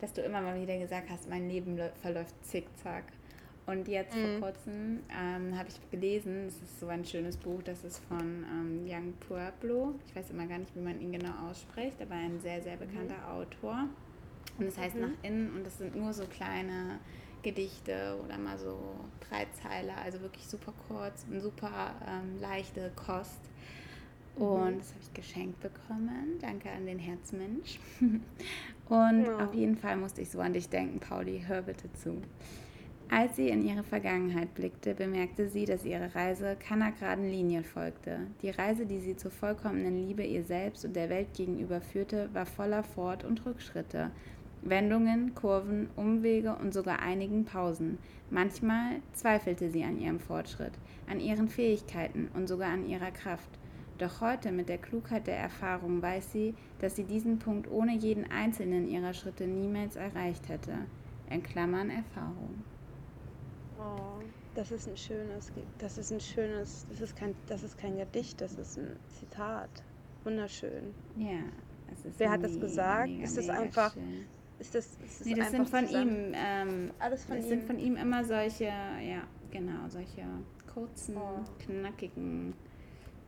[0.00, 3.04] dass du immer mal wieder gesagt hast, mein Leben lä- verläuft zickzack.
[3.66, 4.38] Und jetzt Mhm.
[4.40, 8.18] vor kurzem ähm, habe ich gelesen, es ist so ein schönes Buch, das ist von
[8.50, 9.94] ähm, Young Pueblo.
[10.06, 13.30] Ich weiß immer gar nicht, wie man ihn genau ausspricht, aber ein sehr, sehr bekannter
[13.30, 13.86] Autor.
[14.58, 15.00] Und es heißt Mhm.
[15.02, 16.98] Nach innen und es sind nur so kleine
[17.42, 18.78] Gedichte oder mal so
[19.28, 23.40] drei Zeiler, also wirklich super kurz und super ähm, leichte Kost.
[24.36, 24.78] Und Mhm.
[24.78, 26.38] das habe ich geschenkt bekommen.
[26.40, 27.78] Danke an den Herzmensch.
[28.88, 29.44] Und Ja.
[29.44, 31.44] auf jeden Fall musste ich so an dich denken, Pauli.
[31.46, 32.16] Hör bitte zu.
[33.12, 38.20] Als sie in ihre Vergangenheit blickte, bemerkte sie, dass ihre Reise keiner geraden Linie folgte.
[38.40, 42.46] Die Reise, die sie zur vollkommenen Liebe ihr selbst und der Welt gegenüber führte, war
[42.46, 44.10] voller Fort- und Rückschritte.
[44.62, 47.98] Wendungen, Kurven, Umwege und sogar einigen Pausen.
[48.30, 50.72] Manchmal zweifelte sie an ihrem Fortschritt,
[51.08, 53.48] an ihren Fähigkeiten und sogar an ihrer Kraft.
[54.00, 58.30] Doch heute mit der Klugheit der Erfahrung weiß sie, dass sie diesen Punkt ohne jeden
[58.30, 60.72] einzelnen ihrer Schritte niemals erreicht hätte.
[61.28, 62.64] In Klammern Erfahrung.
[63.78, 64.22] Oh,
[64.54, 68.40] das ist ein schönes, das ist ein schönes, das ist kein, das ist kein Gedicht,
[68.40, 69.68] das ist ein Zitat.
[70.24, 70.94] Wunderschön.
[71.18, 71.40] Ja,
[71.92, 73.10] es ist Wer hat das gesagt?
[73.10, 74.24] Mega, Ist das einfach schön.
[74.58, 76.28] Ist das, ist das Nee, das sind von zusammen?
[76.28, 76.34] ihm.
[76.34, 77.48] Ähm, Alles von es ihm.
[77.50, 80.22] sind von ihm immer solche, ja, genau, solche
[80.72, 81.40] kurzen, Oh.
[81.64, 82.54] knackigen,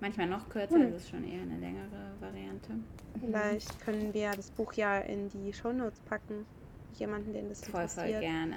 [0.02, 0.92] manchmal noch kürzer, Hm.
[0.92, 2.72] das ist schon eher eine längere Variante.
[3.20, 6.44] Vielleicht können wir das Buch ja in die Shownotes packen.
[6.98, 8.20] Jemanden, den das Voll, voll interessiert.
[8.20, 8.56] gerne.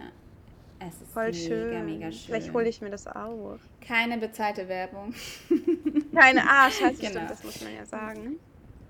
[0.80, 1.86] Es ist Voll mega, schön.
[1.86, 2.26] mega schön.
[2.26, 3.58] Vielleicht hole ich mir das auch.
[3.80, 5.14] Keine bezahlte Werbung.
[6.14, 7.12] Keine, ah, scheiße, Genau.
[7.12, 8.36] stimmt, das muss man ja sagen.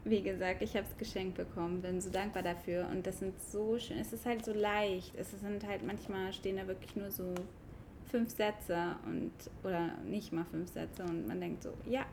[0.03, 3.77] Wie gesagt, ich habe es geschenkt bekommen, bin so dankbar dafür und das sind so
[3.79, 7.33] schön, es ist halt so leicht, es sind halt manchmal stehen da wirklich nur so
[8.11, 9.31] fünf Sätze und
[9.63, 12.05] oder nicht mal fünf Sätze und man denkt so, ja,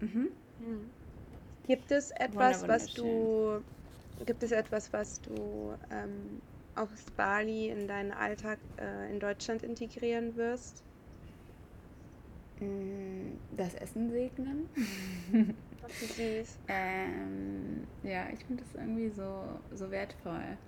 [0.00, 0.28] mhm.
[0.58, 0.90] Hm.
[1.66, 3.62] Gibt es etwas, was du,
[4.24, 6.40] gibt es etwas, was du ähm,
[6.74, 10.82] aus Bali in deinen Alltag äh, in Deutschland integrieren wirst?
[12.60, 14.66] Mm, das Essen segnen.
[15.82, 16.58] Ach, wie süß.
[16.68, 20.58] Ähm, ja, ich finde das irgendwie so, so wertvoll.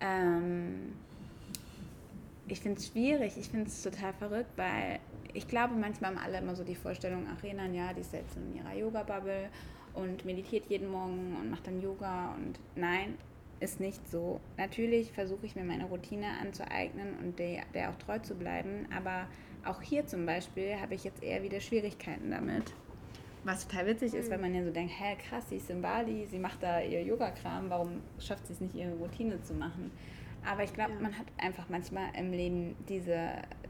[0.00, 0.94] Ähm,
[2.46, 5.00] ich finde es schwierig, ich finde es total verrückt, weil
[5.38, 8.36] ich glaube, manchmal haben alle immer so die Vorstellung, ach Renan, ja, die ist jetzt
[8.36, 9.48] in ihrer Yoga-Bubble
[9.94, 13.16] und meditiert jeden Morgen und macht dann Yoga und nein,
[13.60, 14.40] ist nicht so.
[14.56, 19.28] Natürlich versuche ich mir meine Routine anzueignen und der, der auch treu zu bleiben, aber
[19.64, 22.74] auch hier zum Beispiel habe ich jetzt eher wieder Schwierigkeiten damit.
[23.44, 26.26] Was total witzig ist, wenn man ja so denkt, hä, krass, sie ist in Bali,
[26.26, 29.92] sie macht da ihr Yoga-Kram, warum schafft sie es nicht, ihre Routine zu machen?
[30.44, 31.00] Aber ich glaube, Ja.
[31.00, 33.18] man hat einfach manchmal im Leben diese,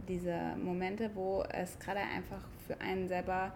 [0.08, 3.52] diese Momente, wo es gerade einfach für einen selber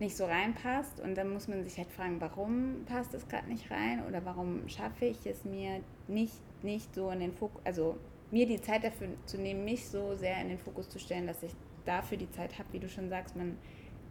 [0.00, 3.70] nicht so reinpasst und dann muss man sich halt fragen, warum passt es gerade nicht
[3.70, 7.96] rein oder warum schaffe ich es mir nicht, nicht so in den Fokus, also
[8.30, 11.42] mir die Zeit dafür zu nehmen, mich so sehr in den Fokus zu stellen, dass
[11.42, 11.52] ich
[11.84, 13.56] dafür die Zeit habe, wie du schon sagst, man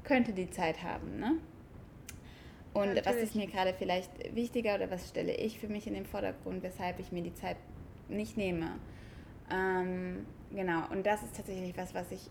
[0.04, 1.34] könnte die Zeit haben, ne?
[2.74, 3.06] Und Natürlich.
[3.06, 6.62] was ist mir gerade vielleicht wichtiger oder was stelle ich für mich in den Vordergrund,
[6.64, 7.58] weshalb ich mir die Zeit
[8.08, 8.78] nicht nehme.
[9.52, 12.30] Ähm, genau, und das ist tatsächlich was, was ich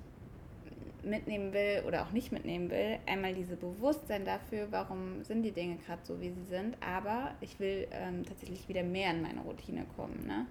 [1.06, 2.98] mitnehmen will oder auch nicht mitnehmen will.
[3.06, 7.58] Einmal diese Bewusstsein dafür, warum sind die Dinge gerade so, wie sie sind, aber ich
[7.60, 10.26] will ähm, tatsächlich wieder mehr in meine Routine kommen.
[10.26, 10.46] Ne?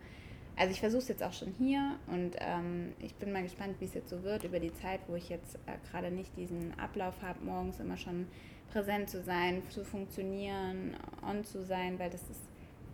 [0.56, 3.86] Also ich versuche es jetzt auch schon hier und ähm, ich bin mal gespannt, wie
[3.86, 7.22] es jetzt so wird über die Zeit, wo ich jetzt äh, gerade nicht diesen Ablauf
[7.22, 8.28] habe, morgens immer schon
[8.72, 10.96] präsent zu sein, zu funktionieren,
[11.28, 12.42] on zu sein, weil das ist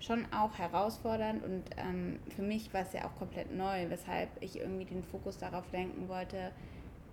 [0.01, 4.59] schon auch herausfordernd und ähm, für mich war es ja auch komplett neu, weshalb ich
[4.59, 6.51] irgendwie den Fokus darauf lenken wollte,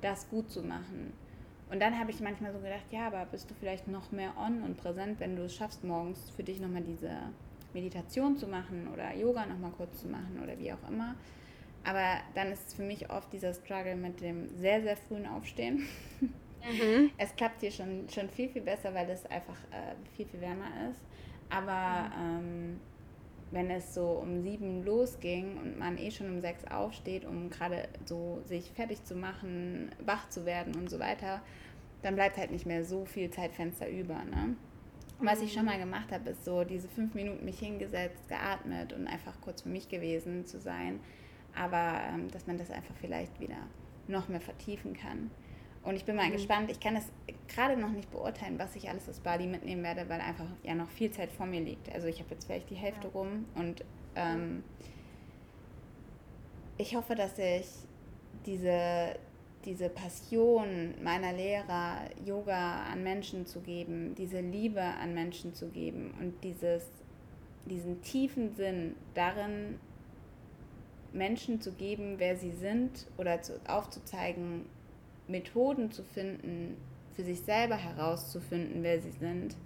[0.01, 1.13] das gut zu machen.
[1.71, 4.63] Und dann habe ich manchmal so gedacht, ja, aber bist du vielleicht noch mehr on
[4.63, 7.11] und präsent, wenn du es schaffst, morgens für dich nochmal diese
[7.75, 11.15] Meditation zu machen oder Yoga nochmal kurz zu machen oder wie auch immer.
[11.85, 15.87] Aber dann ist es für mich oft dieser Struggle mit dem sehr, sehr frühen Aufstehen.
[16.21, 17.11] Mhm.
[17.19, 20.67] Es klappt hier schon, schon viel, viel besser, weil es einfach äh, viel, viel wärmer
[20.91, 21.01] ist.
[21.51, 22.39] Aber mhm.
[22.39, 22.81] ähm,
[23.51, 27.89] wenn es so um sieben losging und man eh schon um sechs aufsteht, um gerade
[28.05, 31.41] so sich fertig zu machen, wach zu werden und so weiter,
[32.03, 34.15] dann bleibt halt nicht mehr so viel Zeitfenster über.
[34.25, 34.57] Ne?
[35.21, 39.07] Was ich schon mal gemacht habe, ist so diese fünf Minuten mich hingesetzt, geatmet und
[39.09, 41.01] einfach kurz für mich gewesen zu sein.
[41.57, 43.57] Aber ähm, dass man das einfach vielleicht wieder
[44.07, 45.31] noch mehr vertiefen kann.
[45.89, 46.33] Und ich bin mal mhm.
[46.33, 46.71] gespannt.
[46.71, 47.07] Ich kann es
[47.49, 50.91] gerade noch nicht beurteilen, was ich alles aus Bali mitnehmen werde, weil einfach ja noch
[50.91, 51.91] viel Zeit vor mir liegt.
[51.95, 53.13] Also ich habe jetzt vielleicht die Hälfte ja.
[53.15, 53.83] rum und
[54.15, 54.63] ähm,
[56.77, 57.67] ich hoffe, dass ich
[58.45, 59.17] diese,
[59.65, 66.13] diese Passion meiner Lehrer, Yoga an Menschen zu geben, diese Liebe an Menschen zu geben
[66.21, 66.85] und dieses,
[67.65, 69.81] diesen tiefen Sinn darin,
[71.15, 74.67] Menschen zu geben, wer sie sind oder zu, aufzuzeigen,
[75.29, 76.77] Methoden zu finden,
[77.15, 79.57] für sich selber herauszufinden, wer sie sind.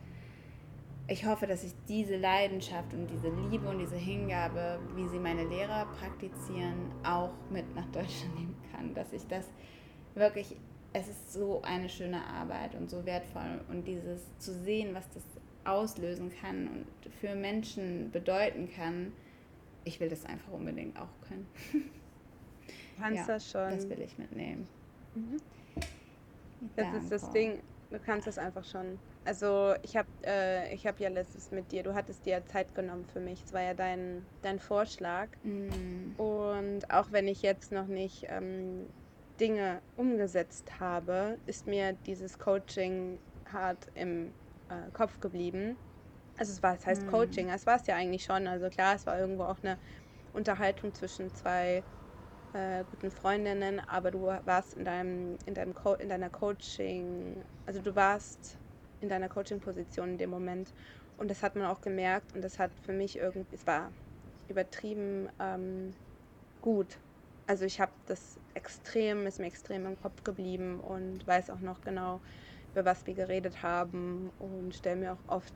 [1.08, 5.44] Ich hoffe, dass ich diese Leidenschaft und diese Liebe und diese Hingabe, wie sie meine
[5.44, 8.94] Lehrer praktizieren, auch mit nach Deutschland nehmen kann.
[8.94, 9.46] Dass ich das
[10.14, 10.56] wirklich,
[10.92, 15.24] es ist so eine schöne Arbeit und so wertvoll und dieses zu sehen, was das
[15.64, 19.12] auslösen kann und für Menschen bedeuten kann,
[19.84, 21.46] ich will das einfach unbedingt auch können.
[22.98, 23.70] Kannst ja, das schon.
[23.70, 24.68] Das will ich mitnehmen.
[25.14, 25.40] Mhm.
[26.76, 27.60] Das ist das Ding,
[27.90, 28.98] du kannst das einfach schon.
[29.24, 33.20] Also ich habe äh, hab ja letztes mit dir, du hattest dir Zeit genommen für
[33.20, 33.42] mich.
[33.44, 35.28] Es war ja dein, dein Vorschlag.
[35.42, 36.14] Mhm.
[36.16, 38.86] Und auch wenn ich jetzt noch nicht ähm,
[39.38, 43.18] Dinge umgesetzt habe, ist mir dieses Coaching
[43.52, 44.32] hart im
[44.68, 45.76] äh, Kopf geblieben.
[46.38, 47.10] Also es war, es heißt mhm.
[47.10, 48.46] Coaching, es war es ja eigentlich schon.
[48.46, 49.78] Also klar, es war irgendwo auch eine
[50.32, 51.82] Unterhaltung zwischen zwei
[52.54, 57.80] äh, guten Freundinnen, aber du warst in deinem, in deinem Co in deiner Coaching, also
[57.80, 58.56] du warst
[59.00, 60.72] in deiner Coaching-Position in dem Moment
[61.18, 63.90] und das hat man auch gemerkt und das hat für mich irgendwie, es war
[64.48, 65.94] übertrieben ähm,
[66.60, 66.98] gut.
[67.46, 71.80] Also ich habe das extrem, ist mir extrem im Kopf geblieben und weiß auch noch
[71.82, 72.20] genau,
[72.72, 75.52] über was wir geredet haben und stelle mir auch oft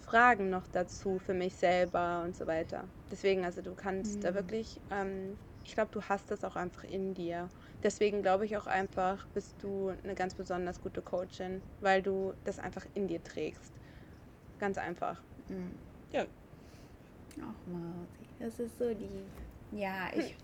[0.00, 2.84] Fragen noch dazu für mich selber und so weiter.
[3.10, 4.20] Deswegen, also du kannst mhm.
[4.20, 5.36] da wirklich ähm,
[5.66, 7.48] ich glaube, du hast das auch einfach in dir.
[7.82, 12.58] Deswegen glaube ich auch einfach, bist du eine ganz besonders gute Coachin, weil du das
[12.60, 13.72] einfach in dir trägst.
[14.60, 15.20] Ganz einfach.
[15.48, 15.72] Mhm.
[16.12, 16.24] Ja.
[17.40, 19.26] Ach, Marzi, das ist so lieb.
[19.72, 20.36] Ja, ich,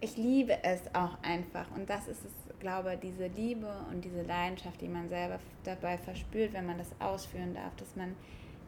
[0.00, 1.70] ich liebe es auch einfach.
[1.74, 5.96] Und das ist es, glaube ich, diese Liebe und diese Leidenschaft, die man selber dabei
[5.96, 8.14] verspürt, wenn man das ausführen darf, dass man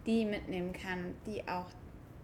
[0.07, 1.67] die mitnehmen kann, die auch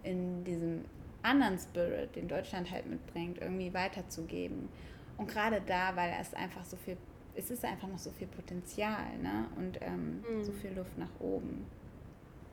[0.01, 0.85] in diesem
[1.25, 4.69] anderen Spirit, den Deutschland halt mitbringt, irgendwie weiterzugeben.
[5.17, 6.97] Und gerade da, weil es einfach so viel,
[7.35, 9.47] es ist einfach noch so viel Potenzial, ne?
[9.57, 10.43] Und ähm, mhm.
[10.43, 11.65] so viel Luft nach oben.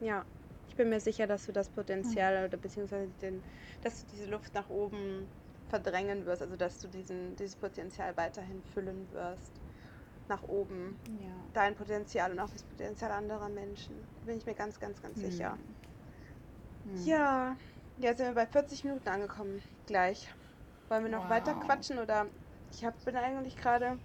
[0.00, 0.24] Ja,
[0.68, 2.48] ich bin mir sicher, dass du das Potenzial mhm.
[2.48, 3.42] oder beziehungsweise den,
[3.82, 5.26] dass du diese Luft nach oben
[5.68, 9.52] verdrängen wirst, also dass du diesen, dieses Potenzial weiterhin füllen wirst.
[10.28, 10.96] Nach oben.
[11.20, 11.34] Ja.
[11.52, 13.96] Dein Potenzial und auch das Potenzial anderer Menschen.
[14.20, 15.30] Da bin ich mir ganz, ganz, ganz mhm.
[15.30, 15.58] sicher.
[16.84, 17.04] Mhm.
[17.04, 17.56] Ja.
[17.98, 19.62] Ja, sind wir bei 40 Minuten angekommen.
[19.86, 20.28] Gleich.
[20.88, 21.30] Wollen wir noch wow.
[21.30, 22.26] weiter quatschen oder
[22.72, 23.98] ich hab, bin eigentlich gerade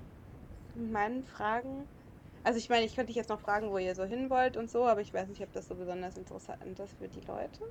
[0.75, 1.87] mit meinen Fragen.
[2.43, 4.69] Also ich meine, ich könnte dich jetzt noch fragen, wo ihr so hin wollt und
[4.69, 7.63] so, aber ich weiß nicht, ob das so besonders interessant ist für die Leute,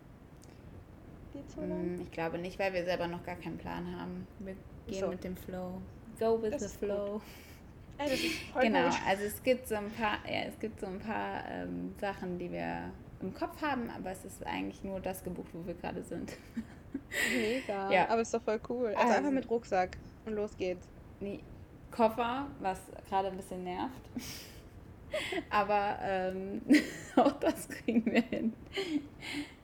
[1.33, 1.97] die zuhören.
[1.97, 4.27] Mm, ich glaube nicht, weil wir selber noch gar keinen Plan haben.
[4.41, 4.57] Wir
[4.87, 5.09] gehen so.
[5.09, 5.81] mit dem Flow.
[6.19, 7.21] Go with das the flow.
[7.99, 8.99] Ey, genau, gut.
[9.07, 12.53] also es gibt so ein paar, ja, es gibt so ein paar ähm, Sachen, die
[12.53, 12.91] wir
[13.21, 16.37] im Kopf haben, aber es ist eigentlich nur das gebucht, wo wir gerade sind.
[17.35, 17.91] Mega.
[17.93, 18.09] Ja.
[18.09, 18.89] Aber ist doch voll cool.
[18.89, 20.89] Also, also einfach mit Rucksack und los geht's.
[21.21, 21.41] Nee,
[21.91, 24.11] Koffer, was gerade ein bisschen nervt.
[25.51, 26.61] Aber ähm,
[27.17, 28.53] auch das kriegen wir hin.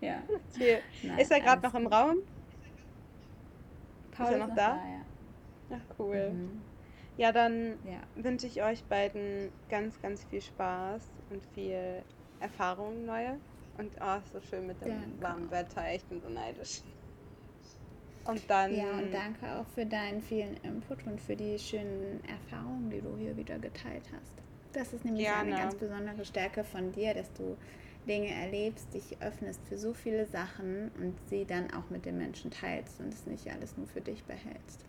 [0.01, 0.23] ja.
[0.55, 0.79] Okay.
[1.03, 2.19] Nein, ist er gerade noch im Raum?
[4.13, 4.75] Paul ist er noch, ist noch da?
[4.77, 5.81] da ja.
[5.81, 6.31] Ach, cool.
[6.31, 6.63] Mhm.
[7.19, 8.01] Ja, dann ja.
[8.23, 12.03] wünsche ich euch beiden ganz, ganz viel Spaß und viel
[12.43, 13.39] Erfahrung neue.
[13.79, 15.23] Und oh, so schön mit dem danke.
[15.23, 15.95] warmen Wetter.
[15.95, 16.83] Ich bin so neidisch.
[18.25, 18.75] Und dann.
[18.75, 23.17] Ja, und danke auch für deinen vielen Input und für die schönen Erfahrungen, die du
[23.17, 24.35] hier wieder geteilt hast.
[24.73, 25.55] Das ist nämlich Gerne.
[25.55, 27.57] eine ganz besondere Stärke von dir, dass du
[28.07, 32.51] Dinge erlebst, dich öffnest für so viele Sachen und sie dann auch mit den Menschen
[32.51, 34.85] teilst und es nicht alles nur für dich behältst.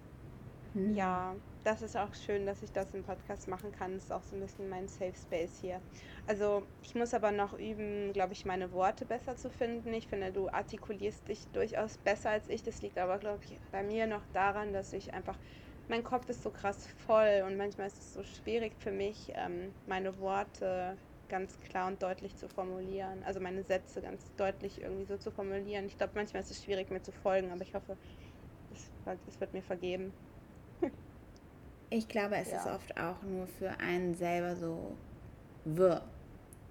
[0.73, 0.93] Hm.
[0.95, 3.93] Ja, das ist auch schön, dass ich das im Podcast machen kann.
[3.93, 5.81] Das ist auch so ein bisschen mein Safe Space hier.
[6.25, 9.93] Also ich muss aber noch üben, glaube ich, meine Worte besser zu finden.
[9.93, 12.63] Ich finde, du artikulierst dich durchaus besser als ich.
[12.63, 15.39] Das liegt aber, glaube ich, bei mir noch daran, dass ich einfach,
[15.87, 19.75] mein Kopf ist so krass voll und manchmal ist es so schwierig für mich, ähm,
[19.85, 20.99] meine Worte
[21.29, 23.23] ganz klar und deutlich zu formulieren.
[23.23, 25.85] Also meine Sätze ganz deutlich irgendwie so zu formulieren.
[25.85, 27.97] Ich glaube, manchmal ist es schwierig, mir zu folgen, aber ich hoffe,
[28.69, 30.13] es wird mir vergeben.
[31.89, 32.57] Ich glaube, es ja.
[32.57, 34.95] ist oft auch nur für einen selber so
[35.63, 36.01] wirr.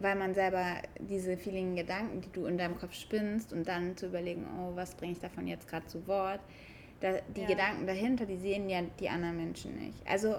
[0.00, 0.64] Weil man selber
[0.98, 4.96] diese vielen Gedanken, die du in deinem Kopf spinnst und dann zu überlegen, oh, was
[4.96, 6.40] bringe ich davon jetzt gerade zu Wort,
[6.98, 7.46] da, die ja.
[7.46, 10.04] Gedanken dahinter, die sehen ja die anderen Menschen nicht.
[10.08, 10.34] Also,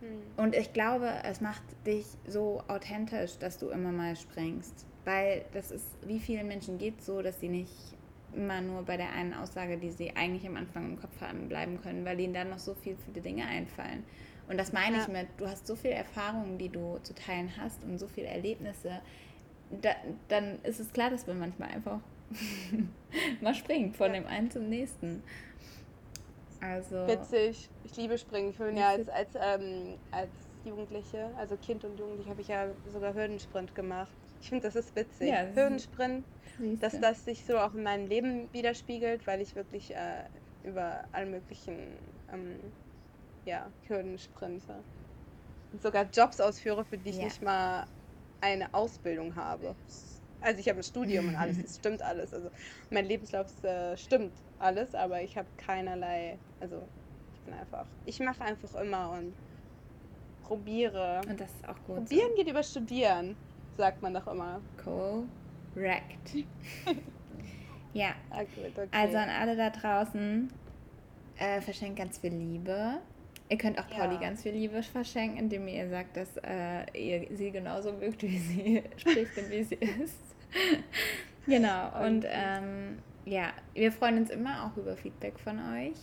[0.00, 0.22] hm.
[0.38, 4.86] und ich glaube, es macht dich so authentisch, dass du immer mal springst.
[5.04, 7.95] Weil das ist, wie vielen Menschen geht es so, dass sie nicht
[8.34, 11.80] immer nur bei der einen Aussage, die sie eigentlich am Anfang im Kopf hatten, bleiben
[11.80, 14.04] können, weil ihnen dann noch so viel, viele Dinge einfallen.
[14.48, 15.02] Und das meine ja.
[15.02, 18.28] ich mit, du hast so viele Erfahrungen, die du zu teilen hast und so viele
[18.28, 19.00] Erlebnisse,
[19.82, 19.90] da,
[20.28, 22.00] dann ist es klar, dass man manchmal einfach
[23.40, 24.20] mal springt von ja.
[24.20, 25.22] dem einen zum nächsten.
[26.60, 27.68] Also witzig.
[27.84, 28.50] Ich liebe Springen.
[28.50, 30.30] Ich bin ja als, als, ähm, als
[30.64, 34.12] Jugendliche, also Kind und Jugendliche, habe ich ja sogar Hürdensprint gemacht.
[34.40, 35.28] Ich finde, das ist witzig.
[35.28, 36.24] Ja, Hürdensprint
[36.80, 40.24] dass das sich so auch in meinem Leben widerspiegelt, weil ich wirklich äh,
[40.64, 41.76] über alle möglichen
[42.32, 42.58] ähm,
[43.44, 44.74] ja, Hürden sprinte.
[45.72, 47.24] Und sogar Jobs ausführe, für die ich ja.
[47.24, 47.86] nicht mal
[48.40, 49.74] eine Ausbildung habe.
[50.40, 52.32] Also ich habe ein Studium und alles, das stimmt alles.
[52.32, 52.50] Also
[52.90, 56.82] mein Lebenslauf äh, stimmt alles, aber ich habe keinerlei, also
[57.34, 59.34] ich bin einfach, ich mache einfach immer und
[60.42, 61.20] probiere.
[61.28, 61.96] Und das ist auch gut.
[61.96, 62.36] Probieren so.
[62.36, 63.36] geht über Studieren,
[63.76, 64.60] sagt man doch immer.
[65.74, 66.44] Wrecked.
[67.92, 68.14] ja.
[68.30, 68.88] Ah, gut, okay.
[68.92, 70.50] Also an alle da draußen,
[71.38, 72.98] äh, verschenkt ganz viel Liebe.
[73.48, 74.20] Ihr könnt auch Polly ja.
[74.20, 78.82] ganz viel Liebe verschenken, indem ihr sagt, dass äh, ihr sie genauso mögt, wie sie
[78.96, 80.34] spricht und wie sie ist.
[81.46, 82.04] genau.
[82.04, 85.96] Und ähm, ja, wir freuen uns immer auch über Feedback von euch.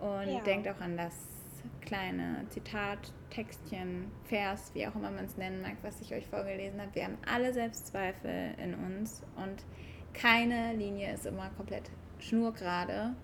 [0.00, 0.40] Und ja.
[0.40, 1.14] denkt auch an das
[1.82, 6.80] kleine Zitat, Textchen, Vers, wie auch immer man es nennen mag, was ich euch vorgelesen
[6.80, 6.94] habe.
[6.94, 9.64] Wir haben alle Selbstzweifel in uns und
[10.14, 13.14] keine Linie ist immer komplett schnurgerade.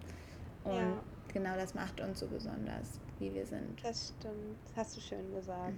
[0.65, 1.03] Und ja.
[1.33, 3.83] genau das macht uns so besonders, wie wir sind.
[3.83, 5.75] Das stimmt, das hast du schön gesagt.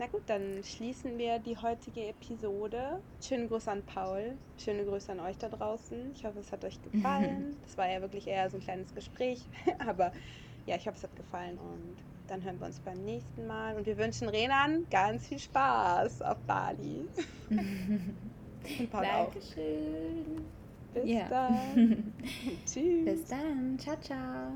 [0.00, 3.00] Na gut, dann schließen wir die heutige Episode.
[3.20, 6.12] Schönen Gruß an Paul, schöne Grüße an euch da draußen.
[6.14, 7.56] Ich hoffe, es hat euch gefallen.
[7.64, 9.44] Das war ja wirklich eher so ein kleines Gespräch,
[9.86, 10.12] aber
[10.68, 11.96] ja, ich hoffe, es hat gefallen und
[12.28, 13.74] dann hören wir uns beim nächsten Mal.
[13.76, 17.06] Und wir wünschen Renan ganz viel Spaß auf Bali.
[17.50, 20.24] und Paul Dankeschön.
[20.36, 20.94] auch.
[20.94, 21.28] Bis ja.
[21.28, 22.12] dann.
[22.66, 23.04] Tschüss.
[23.04, 23.78] Bis dann.
[23.78, 24.52] Ciao, ciao.